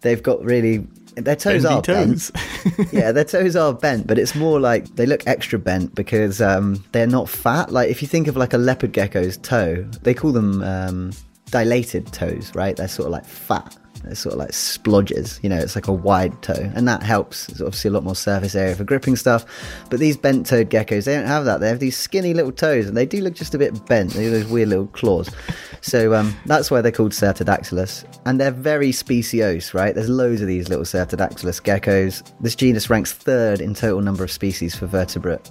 they've 0.00 0.22
got 0.22 0.42
really. 0.44 0.86
Their 1.16 1.34
toes 1.34 1.64
Bendy 1.64 1.76
are 1.76 1.82
toes. 1.82 2.30
bent. 2.30 2.92
yeah, 2.92 3.10
their 3.10 3.24
toes 3.24 3.56
are 3.56 3.74
bent, 3.74 4.06
but 4.06 4.16
it's 4.16 4.36
more 4.36 4.60
like 4.60 4.86
they 4.94 5.06
look 5.06 5.26
extra 5.26 5.58
bent 5.58 5.94
because 5.94 6.40
um, 6.40 6.82
they're 6.92 7.06
not 7.06 7.28
fat. 7.28 7.72
Like 7.72 7.90
if 7.90 8.00
you 8.00 8.06
think 8.06 8.28
of 8.28 8.36
like 8.36 8.52
a 8.52 8.58
leopard 8.58 8.92
gecko's 8.92 9.36
toe, 9.36 9.82
they 10.02 10.14
call 10.14 10.30
them 10.30 10.62
um, 10.62 11.10
dilated 11.46 12.12
toes, 12.12 12.54
right? 12.54 12.76
They're 12.76 12.88
sort 12.88 13.06
of 13.06 13.12
like 13.12 13.24
fat. 13.24 13.76
They're 14.04 14.14
sort 14.14 14.34
of 14.34 14.38
like 14.38 14.50
splodges, 14.50 15.42
you 15.42 15.48
know, 15.48 15.58
it's 15.58 15.74
like 15.74 15.88
a 15.88 15.92
wide 15.92 16.40
toe, 16.42 16.70
and 16.74 16.88
that 16.88 17.02
helps. 17.02 17.48
It's 17.48 17.60
obviously 17.60 17.88
a 17.88 17.92
lot 17.92 18.04
more 18.04 18.16
surface 18.16 18.54
area 18.54 18.74
for 18.74 18.84
gripping 18.84 19.16
stuff. 19.16 19.44
But 19.90 20.00
these 20.00 20.16
bent 20.16 20.46
toed 20.46 20.70
geckos, 20.70 21.04
they 21.04 21.14
don't 21.14 21.26
have 21.26 21.44
that. 21.44 21.60
They 21.60 21.68
have 21.68 21.80
these 21.80 21.96
skinny 21.96 22.34
little 22.34 22.52
toes, 22.52 22.86
and 22.86 22.96
they 22.96 23.06
do 23.06 23.20
look 23.20 23.34
just 23.34 23.54
a 23.54 23.58
bit 23.58 23.86
bent. 23.86 24.12
They 24.12 24.24
have 24.24 24.32
those 24.32 24.46
weird 24.46 24.68
little 24.68 24.86
claws. 24.88 25.30
So 25.82 26.14
um, 26.14 26.36
that's 26.44 26.70
why 26.70 26.82
they're 26.82 26.92
called 26.92 27.12
Cyrtodactylus. 27.12 28.04
And 28.26 28.38
they're 28.38 28.50
very 28.50 28.90
speciose, 28.90 29.72
right? 29.72 29.94
There's 29.94 30.10
loads 30.10 30.42
of 30.42 30.46
these 30.46 30.68
little 30.68 30.84
Cyrtodactylus 30.84 31.62
geckos. 31.62 32.22
This 32.40 32.54
genus 32.54 32.90
ranks 32.90 33.14
third 33.14 33.62
in 33.62 33.72
total 33.72 34.02
number 34.02 34.22
of 34.22 34.30
species 34.30 34.74
for 34.74 34.86
vertebrate 34.86 35.50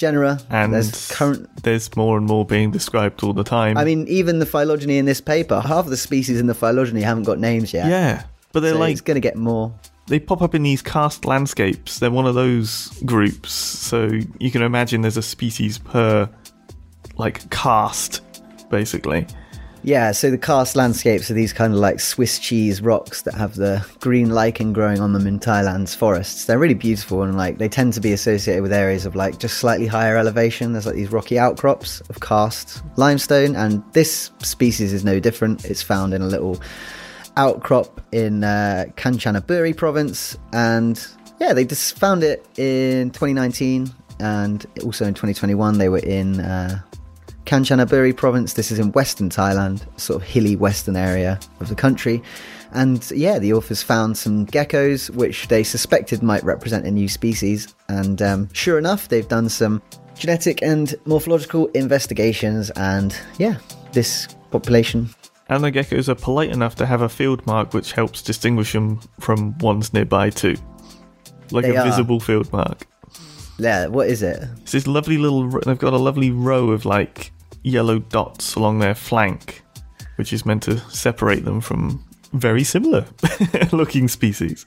genera. 0.00 0.40
And 0.50 0.74
there's 0.74 1.10
current 1.12 1.62
there's 1.62 1.94
more 1.94 2.16
and 2.16 2.26
more 2.26 2.44
being 2.44 2.70
described 2.72 3.22
all 3.22 3.32
the 3.32 3.44
time. 3.44 3.76
I 3.76 3.84
mean, 3.84 4.08
even 4.08 4.40
the 4.40 4.46
phylogeny 4.46 4.98
in 4.98 5.04
this 5.04 5.20
paper, 5.20 5.60
half 5.60 5.84
of 5.84 5.90
the 5.90 5.96
species 5.96 6.40
in 6.40 6.46
the 6.46 6.54
phylogeny 6.54 7.02
haven't 7.02 7.24
got 7.24 7.38
names 7.38 7.72
yet. 7.72 7.86
yeah, 7.88 8.24
but 8.52 8.60
they're 8.60 8.72
so 8.72 8.78
like 8.80 8.92
it's 8.92 9.00
going 9.02 9.14
to 9.16 9.20
get 9.20 9.36
more. 9.36 9.72
they 10.08 10.18
pop 10.18 10.42
up 10.42 10.54
in 10.54 10.62
these 10.64 10.82
karst 10.82 11.24
landscapes. 11.24 12.00
They're 12.00 12.10
one 12.10 12.26
of 12.26 12.34
those 12.34 12.88
groups, 13.04 13.52
so 13.52 14.10
you 14.40 14.50
can 14.50 14.62
imagine 14.62 15.02
there's 15.02 15.16
a 15.18 15.22
species 15.22 15.78
per 15.78 16.28
like 17.16 17.48
karst, 17.50 18.22
basically. 18.70 19.26
Yeah, 19.82 20.12
so 20.12 20.30
the 20.30 20.36
karst 20.36 20.76
landscapes 20.76 21.30
are 21.30 21.34
these 21.34 21.54
kind 21.54 21.72
of 21.72 21.78
like 21.78 22.00
Swiss 22.00 22.38
cheese 22.38 22.82
rocks 22.82 23.22
that 23.22 23.34
have 23.34 23.56
the 23.56 23.84
green 24.00 24.28
lichen 24.28 24.74
growing 24.74 25.00
on 25.00 25.14
them 25.14 25.26
in 25.26 25.38
Thailand's 25.38 25.94
forests. 25.94 26.44
They're 26.44 26.58
really 26.58 26.74
beautiful 26.74 27.22
and 27.22 27.36
like 27.36 27.56
they 27.56 27.68
tend 27.68 27.94
to 27.94 28.00
be 28.00 28.12
associated 28.12 28.62
with 28.62 28.74
areas 28.74 29.06
of 29.06 29.16
like 29.16 29.38
just 29.38 29.56
slightly 29.56 29.86
higher 29.86 30.18
elevation. 30.18 30.72
There's 30.72 30.84
like 30.84 30.96
these 30.96 31.10
rocky 31.10 31.38
outcrops 31.38 32.00
of 32.02 32.20
karst 32.20 32.82
limestone, 32.96 33.56
and 33.56 33.82
this 33.92 34.30
species 34.40 34.92
is 34.92 35.02
no 35.02 35.18
different. 35.18 35.64
It's 35.64 35.82
found 35.82 36.12
in 36.12 36.20
a 36.20 36.26
little 36.26 36.60
outcrop 37.38 38.02
in 38.12 38.44
uh, 38.44 38.86
Kanchanaburi 38.96 39.74
province, 39.74 40.36
and 40.52 41.02
yeah, 41.40 41.54
they 41.54 41.64
just 41.64 41.98
found 41.98 42.22
it 42.22 42.46
in 42.58 43.10
2019 43.12 43.90
and 44.18 44.66
also 44.84 45.06
in 45.06 45.14
2021 45.14 45.78
they 45.78 45.88
were 45.88 45.98
in 45.98 46.40
uh, 46.40 46.80
Kanchanaburi 47.50 48.16
province. 48.16 48.52
This 48.52 48.70
is 48.70 48.78
in 48.78 48.92
western 48.92 49.28
Thailand, 49.28 49.84
sort 49.98 50.22
of 50.22 50.28
hilly 50.28 50.54
western 50.54 50.94
area 50.94 51.40
of 51.58 51.68
the 51.68 51.74
country. 51.74 52.22
And 52.70 53.10
yeah, 53.10 53.40
the 53.40 53.52
authors 53.54 53.82
found 53.82 54.16
some 54.16 54.46
geckos 54.46 55.10
which 55.10 55.48
they 55.48 55.64
suspected 55.64 56.22
might 56.22 56.44
represent 56.44 56.86
a 56.86 56.92
new 56.92 57.08
species. 57.08 57.74
And 57.88 58.22
um, 58.22 58.48
sure 58.52 58.78
enough, 58.78 59.08
they've 59.08 59.26
done 59.26 59.48
some 59.48 59.82
genetic 60.14 60.62
and 60.62 60.94
morphological 61.06 61.66
investigations. 61.74 62.70
And 62.76 63.18
yeah, 63.38 63.56
this 63.90 64.28
population. 64.52 65.10
And 65.48 65.64
the 65.64 65.72
geckos 65.72 66.08
are 66.08 66.14
polite 66.14 66.50
enough 66.50 66.76
to 66.76 66.86
have 66.86 67.02
a 67.02 67.08
field 67.08 67.44
mark 67.48 67.74
which 67.74 67.90
helps 67.90 68.22
distinguish 68.22 68.74
them 68.74 69.00
from 69.18 69.58
ones 69.58 69.92
nearby 69.92 70.30
too. 70.30 70.54
Like 71.50 71.64
They 71.64 71.74
a 71.74 71.80
are. 71.80 71.84
visible 71.84 72.20
field 72.20 72.52
mark. 72.52 72.86
Yeah, 73.58 73.88
what 73.88 74.06
is 74.06 74.22
it? 74.22 74.40
It's 74.62 74.70
this 74.70 74.86
lovely 74.86 75.18
little. 75.18 75.48
They've 75.48 75.76
got 75.76 75.94
a 75.94 75.98
lovely 75.98 76.30
row 76.30 76.70
of 76.70 76.84
like 76.84 77.32
yellow 77.62 77.98
dots 77.98 78.54
along 78.54 78.78
their 78.78 78.94
flank, 78.94 79.62
which 80.16 80.32
is 80.32 80.44
meant 80.46 80.62
to 80.64 80.78
separate 80.90 81.44
them 81.44 81.60
from 81.60 82.04
very 82.32 82.64
similar 82.64 83.06
looking 83.72 84.08
species. 84.08 84.66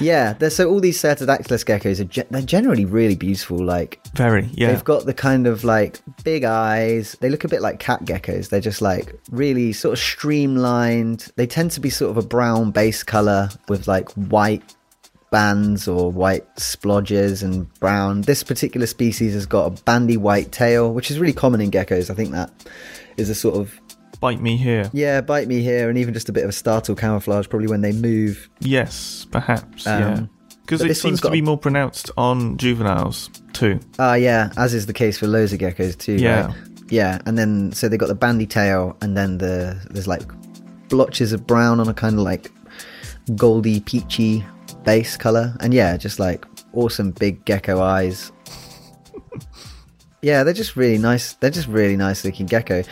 Yeah, 0.00 0.32
they're, 0.34 0.50
so 0.50 0.70
all 0.70 0.80
these 0.80 1.00
Cyrtodactylus 1.00 1.64
geckos 1.64 2.00
are 2.00 2.04
ge- 2.04 2.28
they're 2.30 2.42
generally 2.42 2.84
really 2.84 3.16
beautiful. 3.16 3.62
Like 3.62 4.00
Very, 4.14 4.48
yeah. 4.52 4.68
They've 4.68 4.84
got 4.84 5.06
the 5.06 5.14
kind 5.14 5.46
of 5.46 5.64
like 5.64 6.00
big 6.24 6.44
eyes. 6.44 7.16
They 7.20 7.28
look 7.28 7.44
a 7.44 7.48
bit 7.48 7.62
like 7.62 7.80
cat 7.80 8.04
geckos. 8.04 8.48
They're 8.48 8.60
just 8.60 8.80
like 8.80 9.14
really 9.30 9.72
sort 9.72 9.94
of 9.94 9.98
streamlined. 9.98 11.32
They 11.36 11.46
tend 11.46 11.72
to 11.72 11.80
be 11.80 11.90
sort 11.90 12.10
of 12.10 12.24
a 12.24 12.26
brown 12.26 12.70
base 12.70 13.02
color 13.02 13.48
with 13.68 13.88
like 13.88 14.10
white 14.12 14.74
bands 15.32 15.88
or 15.88 16.12
white 16.12 16.46
splodges 16.56 17.42
and 17.42 17.72
brown. 17.80 18.20
This 18.20 18.44
particular 18.44 18.86
species 18.86 19.34
has 19.34 19.46
got 19.46 19.66
a 19.66 19.82
bandy 19.82 20.16
white 20.16 20.52
tail, 20.52 20.92
which 20.94 21.10
is 21.10 21.18
really 21.18 21.32
common 21.32 21.60
in 21.60 21.72
geckos. 21.72 22.08
I 22.10 22.14
think 22.14 22.30
that 22.30 22.52
is 23.16 23.28
a 23.28 23.34
sort 23.34 23.56
of 23.56 23.80
Bite 24.20 24.40
me 24.40 24.56
here. 24.56 24.88
yeah, 24.92 25.20
bite 25.20 25.48
me 25.48 25.62
here, 25.62 25.88
and 25.88 25.98
even 25.98 26.14
just 26.14 26.28
a 26.28 26.32
bit 26.32 26.44
of 26.44 26.50
a 26.50 26.52
startle 26.52 26.94
camouflage 26.94 27.48
probably 27.48 27.66
when 27.66 27.80
they 27.80 27.90
move. 27.90 28.48
Yes, 28.60 29.26
perhaps, 29.32 29.84
Um, 29.88 30.00
yeah. 30.00 30.20
Because 30.60 30.82
it 30.82 30.94
seems 30.96 31.20
to 31.22 31.30
be 31.30 31.40
a- 31.40 31.42
more 31.42 31.58
pronounced 31.58 32.12
on 32.16 32.56
juveniles 32.56 33.28
too. 33.52 33.80
Ah, 33.98 34.14
yeah, 34.14 34.52
as 34.56 34.74
is 34.74 34.86
the 34.86 34.92
case 34.92 35.18
for 35.18 35.26
loads 35.26 35.52
of 35.52 35.58
geckos 35.58 35.98
too. 35.98 36.14
Yeah. 36.14 36.46
right? 36.46 36.54
yeah, 36.88 37.18
and 37.26 37.36
then 37.36 37.72
so 37.72 37.88
they 37.88 37.96
got 37.96 38.06
the 38.06 38.14
bandy 38.14 38.46
tail, 38.46 38.96
and 39.02 39.16
then 39.16 39.38
the 39.38 39.76
there's 39.90 40.06
like 40.06 40.22
blotches 40.88 41.32
of 41.32 41.46
brown 41.46 41.80
on 41.80 41.88
a 41.88 41.94
kind 41.94 42.14
of 42.14 42.20
like 42.20 42.52
goldy 43.34 43.80
peachy 43.80 44.44
base 44.84 45.16
color, 45.16 45.56
and 45.60 45.72
yeah, 45.72 45.96
just 45.96 46.18
like 46.18 46.46
awesome 46.72 47.10
big 47.12 47.44
gecko 47.44 47.80
eyes. 47.80 48.32
yeah, 50.22 50.44
they're 50.44 50.54
just 50.54 50.76
really 50.76 50.98
nice. 50.98 51.34
They're 51.34 51.50
just 51.50 51.68
really 51.68 51.96
nice 51.96 52.24
looking 52.24 52.46
gecko, 52.46 52.82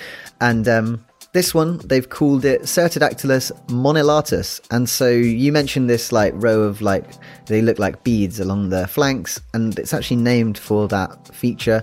and 0.40 0.66
um, 0.68 1.04
this 1.32 1.54
one 1.54 1.78
they've 1.78 2.08
called 2.08 2.44
it 2.44 2.62
Cyrtodactylus 2.62 3.52
monilatus. 3.68 4.60
And 4.70 4.88
so 4.88 5.08
you 5.08 5.52
mentioned 5.52 5.88
this 5.88 6.12
like 6.12 6.32
row 6.36 6.62
of 6.62 6.80
like 6.80 7.04
they 7.46 7.62
look 7.62 7.78
like 7.78 8.02
beads 8.02 8.40
along 8.40 8.70
the 8.70 8.86
flanks, 8.86 9.40
and 9.54 9.78
it's 9.78 9.94
actually 9.94 10.16
named 10.16 10.58
for 10.58 10.88
that 10.88 11.34
feature. 11.34 11.82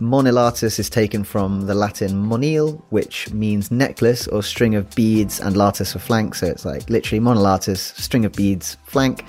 Monilatus 0.00 0.80
is 0.80 0.90
taken 0.90 1.22
from 1.22 1.66
the 1.66 1.74
Latin 1.74 2.10
monil, 2.10 2.82
which 2.90 3.30
means 3.32 3.70
necklace 3.70 4.26
or 4.26 4.42
string 4.42 4.74
of 4.74 4.92
beads, 4.96 5.38
and 5.38 5.56
latus 5.56 5.92
for 5.92 6.00
flank. 6.00 6.34
So 6.34 6.46
it's 6.46 6.64
like 6.64 6.90
literally 6.90 7.24
monilatus, 7.24 7.96
string 7.96 8.24
of 8.24 8.32
beads, 8.32 8.76
flank. 8.86 9.24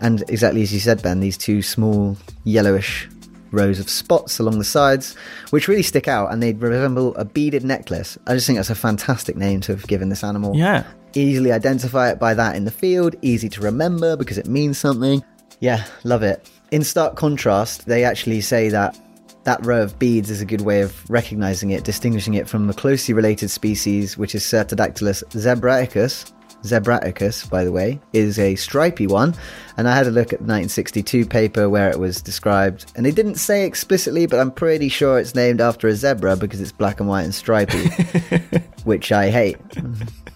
And 0.00 0.22
exactly 0.28 0.62
as 0.62 0.72
you 0.72 0.80
said, 0.80 1.00
Ben, 1.00 1.20
these 1.20 1.38
two 1.38 1.62
small 1.62 2.16
yellowish 2.42 3.08
rows 3.52 3.78
of 3.78 3.88
spots 3.88 4.40
along 4.40 4.58
the 4.58 4.64
sides, 4.64 5.14
which 5.50 5.68
really 5.68 5.82
stick 5.82 6.08
out 6.08 6.32
and 6.32 6.42
they 6.42 6.54
resemble 6.54 7.14
a 7.14 7.24
beaded 7.24 7.64
necklace. 7.64 8.18
I 8.26 8.34
just 8.34 8.48
think 8.48 8.56
that's 8.58 8.70
a 8.70 8.74
fantastic 8.74 9.36
name 9.36 9.60
to 9.62 9.76
have 9.76 9.86
given 9.86 10.08
this 10.08 10.24
animal. 10.24 10.56
Yeah. 10.56 10.84
Easily 11.14 11.52
identify 11.52 12.10
it 12.10 12.18
by 12.18 12.34
that 12.34 12.56
in 12.56 12.64
the 12.64 12.70
field, 12.72 13.14
easy 13.22 13.48
to 13.50 13.60
remember 13.60 14.16
because 14.16 14.38
it 14.38 14.48
means 14.48 14.76
something. 14.76 15.22
Yeah, 15.60 15.84
love 16.02 16.24
it. 16.24 16.50
In 16.72 16.82
stark 16.82 17.14
contrast, 17.14 17.86
they 17.86 18.02
actually 18.02 18.40
say 18.40 18.70
that 18.70 18.98
that 19.44 19.64
row 19.64 19.82
of 19.82 19.98
beads 19.98 20.30
is 20.30 20.40
a 20.40 20.44
good 20.44 20.60
way 20.60 20.82
of 20.82 21.08
recognizing 21.10 21.70
it, 21.70 21.84
distinguishing 21.84 22.34
it 22.34 22.48
from 22.48 22.66
the 22.66 22.74
closely 22.74 23.14
related 23.14 23.50
species, 23.50 24.16
which 24.18 24.34
is 24.34 24.42
Cyrtodactylus 24.42 25.24
zebraicus. 25.30 26.32
Zebraicus, 26.62 27.48
by 27.48 27.64
the 27.64 27.72
way, 27.72 27.98
is 28.12 28.38
a 28.38 28.54
stripy 28.54 29.06
one, 29.06 29.34
and 29.78 29.88
I 29.88 29.94
had 29.96 30.06
a 30.06 30.10
look 30.10 30.26
at 30.34 30.40
the 30.40 30.44
1962 30.44 31.24
paper 31.24 31.70
where 31.70 31.88
it 31.88 31.98
was 31.98 32.20
described, 32.20 32.92
and 32.96 33.06
they 33.06 33.12
didn't 33.12 33.36
say 33.36 33.64
explicitly, 33.64 34.26
but 34.26 34.38
I'm 34.38 34.50
pretty 34.50 34.90
sure 34.90 35.18
it's 35.18 35.34
named 35.34 35.62
after 35.62 35.88
a 35.88 35.94
zebra 35.94 36.36
because 36.36 36.60
it's 36.60 36.70
black 36.72 37.00
and 37.00 37.08
white 37.08 37.22
and 37.22 37.34
stripy, 37.34 37.88
which 38.84 39.10
I 39.10 39.30
hate. 39.30 39.56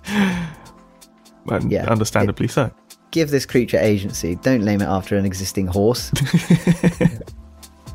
And 1.51 1.71
Yeah. 1.71 1.85
understandably 1.91 2.49
so. 2.49 2.71
give 3.11 3.31
this 3.31 3.45
creature 3.45 3.77
agency. 3.79 4.35
Don't 4.37 4.65
name 4.65 4.81
it 4.81 4.87
after 4.87 5.17
an 5.19 5.27
existing 5.27 5.67
horse. 5.67 6.11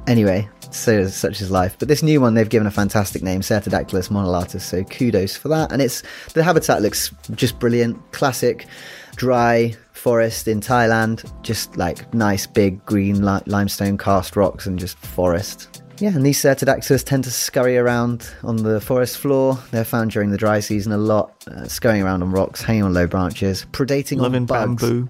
anyway, 0.10 0.50
so 0.72 1.08
such 1.08 1.40
is 1.40 1.50
life. 1.50 1.78
But 1.80 1.88
this 1.88 2.04
new 2.04 2.20
one, 2.20 2.34
they've 2.34 2.50
given 2.50 2.68
a 2.68 2.72
fantastic 2.72 3.24
name, 3.24 3.40
Cyrtodactylus 3.42 4.10
monilatus. 4.10 4.62
So 4.62 4.84
kudos 4.84 5.38
for 5.38 5.48
that. 5.50 5.72
And 5.72 5.82
it's 5.82 6.04
the 6.34 6.44
habitat 6.44 6.82
looks 6.82 7.12
just 7.36 7.58
brilliant, 7.60 8.12
classic, 8.12 8.68
dry 9.16 9.74
forest 9.94 10.48
in 10.48 10.60
Thailand. 10.60 11.32
Just 11.44 11.78
like 11.78 12.14
nice 12.14 12.46
big 12.48 12.84
green 12.86 13.24
li- 13.26 13.42
limestone 13.46 13.98
karst 13.98 14.36
rocks 14.36 14.66
and 14.66 14.78
just 14.78 14.98
forest. 14.98 15.82
Yeah, 16.00 16.16
and 16.16 16.26
these 16.26 16.42
Cyrtodactylus 16.42 17.04
tend 17.04 17.26
to 17.26 17.32
scurry 17.32 17.78
around 17.78 18.30
on 18.44 18.56
the 18.56 18.80
forest 18.80 19.18
floor. 19.18 19.60
They're 19.72 19.84
found 19.84 20.12
during 20.12 20.30
the 20.30 20.38
dry 20.38 20.62
season 20.62 20.94
a 20.94 20.98
lot, 20.98 21.46
uh, 21.48 21.68
scurrying 21.68 22.04
around 22.04 22.24
on 22.24 22.32
rocks, 22.32 22.62
hanging 22.62 22.84
on 22.84 22.94
low 22.94 23.06
branches, 23.06 23.66
predating 23.74 24.14
on 24.18 24.24
Loving 24.24 24.46
bugs 24.46 24.82
bamboo. 24.82 25.10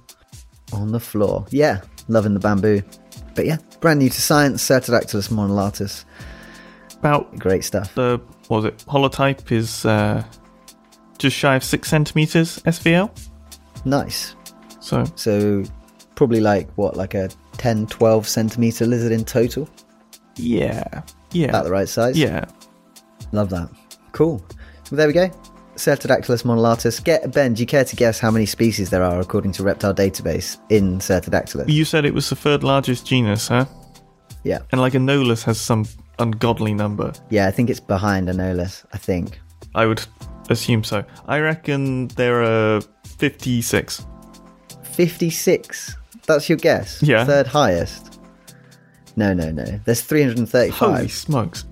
on 0.74 0.92
the 0.92 1.00
floor. 1.00 1.46
Yeah, 1.52 1.82
loving 2.08 2.34
the 2.34 2.40
bamboo. 2.40 2.82
But 3.36 3.46
yeah, 3.46 3.58
brand 3.80 4.00
new 4.00 4.10
to 4.10 4.22
science, 4.22 4.64
Cyrtodactylus 4.68 5.30
monilatus. 5.30 6.04
About 6.98 7.38
Great 7.40 7.64
stuff. 7.64 7.94
the 7.96 8.20
what 8.48 8.58
was 8.64 8.66
it? 8.66 8.78
Holotype 8.88 9.52
is 9.52 9.86
uh, 9.86 10.24
just 11.18 11.36
shy 11.36 11.56
of 11.56 11.64
six 11.64 11.90
centimeters 11.90 12.60
SVL. 12.60 13.10
Nice. 13.86 14.36
So 14.82 15.06
So 15.16 15.64
probably 16.16 16.42
like 16.42 16.70
what, 16.78 16.98
like 16.98 17.14
a 17.14 17.30
10, 17.58 17.88
12 17.88 18.28
centimeter 18.28 18.86
lizard 18.86 19.12
in 19.12 19.24
total? 19.24 19.70
yeah, 20.36 21.02
yeah, 21.32 21.48
About 21.48 21.66
the 21.66 21.72
right 21.72 21.88
size? 21.88 22.18
yeah. 22.18 22.46
Love 23.32 23.50
that. 23.52 23.70
Cool. 24.12 24.38
Well, 24.92 24.98
there 24.98 25.08
we 25.08 25.14
go. 25.14 25.30
Cyrtodactylus 25.80 26.44
monilatus. 26.44 27.04
Get 27.04 27.32
Ben, 27.32 27.54
do 27.54 27.62
you 27.62 27.66
care 27.66 27.86
to 27.86 27.96
guess 27.96 28.20
how 28.20 28.30
many 28.30 28.46
species 28.46 28.90
there 28.90 29.04
are 29.04 29.20
according 29.20 29.54
to 29.54 29.64
Reptile 29.64 29.94
Database 29.94 30.58
in 30.70 31.00
Cyrtodactylus? 31.00 31.70
You 31.70 31.86
said 31.86 32.06
it 32.06 32.14
was 32.14 32.30
the 32.30 32.36
third 32.36 32.64
largest 32.64 33.08
genus, 33.08 33.48
huh? 33.48 33.66
Yeah. 34.44 34.60
And 34.72 34.82
like 34.82 34.94
Anolis 34.94 35.44
has 35.44 35.60
some 35.60 35.86
ungodly 36.20 36.74
number. 36.74 37.14
Yeah, 37.30 37.48
I 37.48 37.52
think 37.52 37.70
it's 37.70 37.80
behind 37.80 38.28
Anolis, 38.28 38.86
I 38.94 38.98
think. 38.98 39.40
I 39.74 39.86
would 39.86 40.06
assume 40.50 40.84
so. 40.84 41.04
I 41.28 41.40
reckon 41.40 42.10
there 42.10 42.44
are 42.44 42.82
fifty-six. 43.18 44.06
56. 44.84 45.96
That's 46.28 46.50
your 46.50 46.58
guess? 46.58 47.02
Yeah. 47.02 47.24
Third 47.24 47.48
highest? 47.48 48.20
No, 49.16 49.34
no, 49.34 49.50
no. 49.50 49.64
There's 49.86 50.02
335. 50.02 50.72
Holy 50.72 51.08
smokes! 51.08 51.64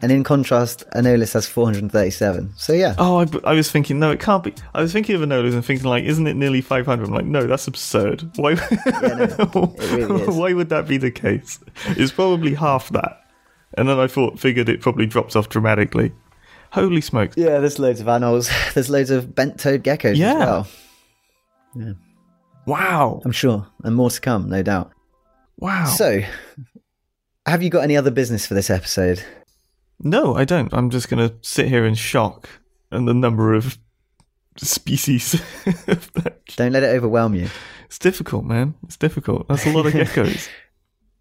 And 0.00 0.12
in 0.12 0.22
contrast, 0.22 0.84
Anolis 0.94 1.32
has 1.32 1.46
437. 1.46 2.52
So 2.56 2.72
yeah, 2.72 2.94
Oh, 2.98 3.18
I, 3.20 3.26
I 3.44 3.54
was 3.54 3.68
thinking, 3.70 3.98
no, 3.98 4.12
it 4.12 4.20
can't 4.20 4.44
be. 4.44 4.54
I 4.74 4.80
was 4.80 4.92
thinking 4.92 5.16
of 5.16 5.22
Anolis 5.22 5.54
and 5.54 5.64
thinking, 5.64 5.88
like, 5.88 6.04
isn't 6.04 6.26
it 6.26 6.34
nearly 6.34 6.60
500? 6.60 7.08
I'm 7.08 7.12
like, 7.14 7.24
no, 7.24 7.46
that's 7.48 7.66
absurd. 7.66 8.22
Why? 8.36 8.54
no, 8.54 9.74
really 9.78 10.22
is. 10.22 10.28
Why 10.36 10.52
would 10.52 10.68
that 10.68 10.86
be 10.86 10.98
the 10.98 11.10
case? 11.10 11.58
It's 11.88 12.12
probably 12.12 12.54
half 12.54 12.90
that. 12.90 13.22
And 13.76 13.88
then 13.88 13.98
I 13.98 14.06
thought, 14.06 14.38
figured 14.38 14.68
it 14.68 14.80
probably 14.80 15.06
drops 15.06 15.34
off 15.34 15.48
dramatically. 15.48 16.12
Holy 16.70 17.00
smokes! 17.00 17.36
yeah. 17.36 17.58
There's 17.58 17.78
loads 17.78 18.00
of 18.00 18.06
anoles. 18.06 18.50
There's 18.74 18.90
loads 18.90 19.10
of 19.10 19.34
bent-toed 19.34 19.82
geckos 19.82 20.16
Yeah. 20.16 20.32
as 20.34 20.38
well. 20.38 20.68
Yeah. 21.74 21.92
Wow. 22.66 23.20
I'm 23.24 23.32
sure, 23.32 23.66
and 23.82 23.94
more 23.96 24.10
to 24.10 24.20
come, 24.20 24.48
no 24.48 24.62
doubt. 24.62 24.92
Wow. 25.58 25.86
So, 25.86 26.20
have 27.46 27.62
you 27.62 27.70
got 27.70 27.82
any 27.84 27.96
other 27.96 28.10
business 28.10 28.46
for 28.46 28.54
this 28.54 28.70
episode? 28.70 29.22
No, 30.00 30.34
I 30.34 30.44
don't. 30.44 30.72
I'm 30.72 30.90
just 30.90 31.08
going 31.08 31.28
to 31.28 31.34
sit 31.42 31.68
here 31.68 31.84
in 31.84 31.94
shock 31.94 32.48
and 32.90 33.06
the 33.06 33.14
number 33.14 33.54
of 33.54 33.78
species. 34.56 35.40
Don't 36.56 36.72
let 36.72 36.82
it 36.82 36.94
overwhelm 36.96 37.34
you. 37.34 37.48
it's 37.86 37.98
difficult, 37.98 38.44
man. 38.44 38.74
It's 38.84 38.96
difficult. 38.96 39.46
That's 39.48 39.66
a 39.66 39.72
lot 39.72 39.86
of 39.86 39.92
geckos. 39.92 40.48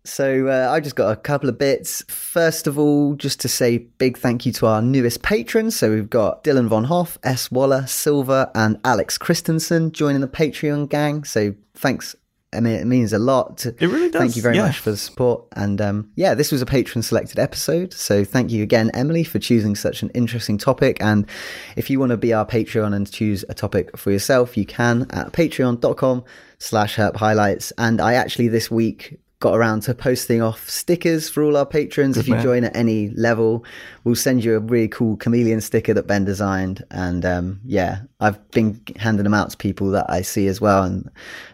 So 0.07 0.47
uh, 0.47 0.71
I 0.71 0.79
just 0.79 0.95
got 0.95 1.11
a 1.11 1.17
couple 1.17 1.49
of 1.49 1.57
bits. 1.57 2.01
First 2.07 2.65
of 2.65 2.79
all, 2.79 3.15
just 3.15 3.41
to 3.41 3.49
say 3.49 3.77
big 3.77 4.17
thank 4.17 4.45
you 4.45 4.53
to 4.53 4.65
our 4.65 4.81
newest 4.81 5.21
patrons. 5.21 5.75
So 5.75 5.91
we've 5.93 6.09
got 6.09 6.45
Dylan 6.45 6.67
Von 6.69 6.85
Hoff, 6.85 7.17
S. 7.23 7.51
Waller, 7.51 7.85
Silver, 7.87 8.49
and 8.55 8.79
Alex 8.85 9.17
Christensen 9.17 9.91
joining 9.91 10.21
the 10.21 10.27
Patreon 10.29 10.87
gang. 10.87 11.25
So 11.25 11.55
thanks. 11.75 12.15
I 12.57 12.59
mean, 12.59 12.73
it 12.73 12.87
means 12.87 13.13
a 13.13 13.19
lot. 13.19 13.65
It 13.65 13.79
really 13.79 14.09
does, 14.09 14.19
Thank 14.19 14.35
you 14.35 14.41
very 14.41 14.55
yeah. 14.55 14.63
much 14.63 14.79
for 14.79 14.91
the 14.91 14.97
support. 14.97 15.45
And 15.53 15.79
um, 15.79 16.11
yeah, 16.15 16.33
this 16.33 16.51
was 16.51 16.61
a 16.61 16.65
patron 16.65 17.03
selected 17.03 17.39
episode. 17.39 17.93
So 17.93 18.25
thank 18.25 18.51
you 18.51 18.63
again, 18.63 18.89
Emily, 18.93 19.23
for 19.23 19.39
choosing 19.39 19.75
such 19.75 20.01
an 20.01 20.09
interesting 20.09 20.57
topic. 20.57 20.97
And 20.99 21.27
if 21.75 21.89
you 21.89 21.99
want 21.99 22.09
to 22.09 22.17
be 22.17 22.33
our 22.33 22.45
Patreon 22.45 22.95
and 22.95 23.09
choose 23.09 23.45
a 23.47 23.53
topic 23.53 23.95
for 23.97 24.11
yourself, 24.11 24.57
you 24.57 24.65
can 24.65 25.03
at 25.11 25.31
patreon.com 25.31 26.23
slash 26.57 26.95
herp 26.95 27.15
highlights. 27.15 27.71
And 27.77 28.01
I 28.01 28.15
actually 28.15 28.47
this 28.47 28.71
week 28.71 29.19
got 29.39 29.55
around 29.55 29.81
to 29.83 29.93
posting 29.93 30.41
off 30.41 30.67
stickers 30.67 31.29
for 31.29 31.43
all 31.43 31.57
our 31.57 31.65
patrons. 31.65 32.17
if 32.17 32.27
you 32.27 32.33
man. 32.33 32.43
join 32.43 32.63
at 32.63 32.75
any 32.75 33.09
level, 33.09 33.63
we'll 34.03 34.15
send 34.15 34.43
you 34.43 34.55
a 34.55 34.59
really 34.59 34.87
cool 34.87 35.15
chameleon 35.17 35.61
sticker 35.61 35.93
that 35.93 36.07
Ben 36.07 36.25
designed. 36.25 36.83
And 36.89 37.23
um, 37.23 37.59
yeah, 37.63 38.01
I've 38.19 38.49
been 38.51 38.81
handing 38.95 39.23
them 39.25 39.35
out 39.35 39.51
to 39.51 39.57
people 39.57 39.91
that 39.91 40.09
I 40.09 40.21
see 40.23 40.47
as 40.47 40.59
well. 40.59 40.83
And 40.83 41.09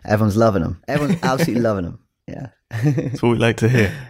everyone's 0.06 0.38
loving 0.38 0.64
them. 0.64 0.82
Everyone's 0.88 1.22
absolutely 1.24 1.62
loving 1.70 1.86
them. 1.86 2.00
Yeah. 2.28 2.48
That's 2.72 3.22
what 3.22 3.30
we 3.30 3.38
like 3.38 3.58
to 3.58 3.70
hear. 3.70 3.94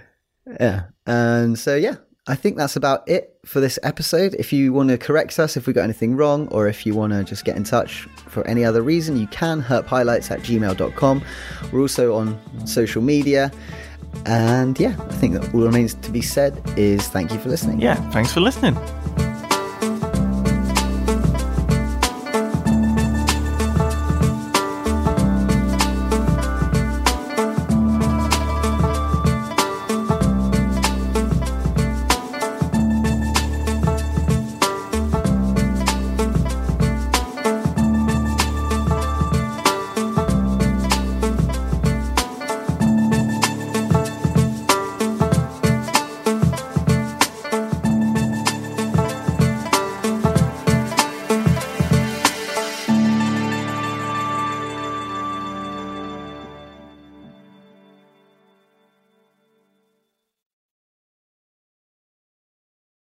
Yeah. 0.60 0.88
And 1.08 1.58
so, 1.58 1.78
yeah, 1.78 1.96
I 2.26 2.36
think 2.36 2.56
that's 2.56 2.78
about 2.78 3.08
it 3.10 3.38
for 3.46 3.60
this 3.60 3.78
episode. 3.84 4.34
If 4.40 4.54
you 4.54 4.72
want 4.72 4.90
to 4.90 4.98
correct 4.98 5.38
us 5.40 5.58
if 5.58 5.68
we 5.68 5.74
got 5.74 5.84
anything 5.84 6.16
wrong, 6.16 6.48
or 6.50 6.70
if 6.70 6.86
you 6.86 6.96
want 6.96 7.12
to 7.12 7.24
just 7.26 7.44
get 7.44 7.58
in 7.58 7.66
touch 7.66 8.08
for 8.28 8.48
any 8.48 8.64
other 8.64 8.82
reason, 8.82 9.18
you 9.18 9.28
can. 9.28 9.62
herphighlights 9.62 10.32
at 10.32 10.40
gmail.com. 10.40 11.24
We're 11.74 11.82
also 11.82 12.16
on 12.16 12.40
social 12.66 13.02
media. 13.02 13.52
And 14.26 14.80
yeah, 14.80 14.96
I 15.10 15.14
think 15.14 15.34
that 15.34 15.54
all 15.54 15.62
remains 15.62 15.96
to 15.96 16.12
be 16.12 16.22
said 16.22 16.62
is 16.78 17.06
thank 17.10 17.34
you 17.34 17.40
for 17.40 17.50
listening. 17.50 17.82
Yeah, 17.82 17.96
thanks 18.12 18.32
for 18.32 18.40
listening. 18.40 18.78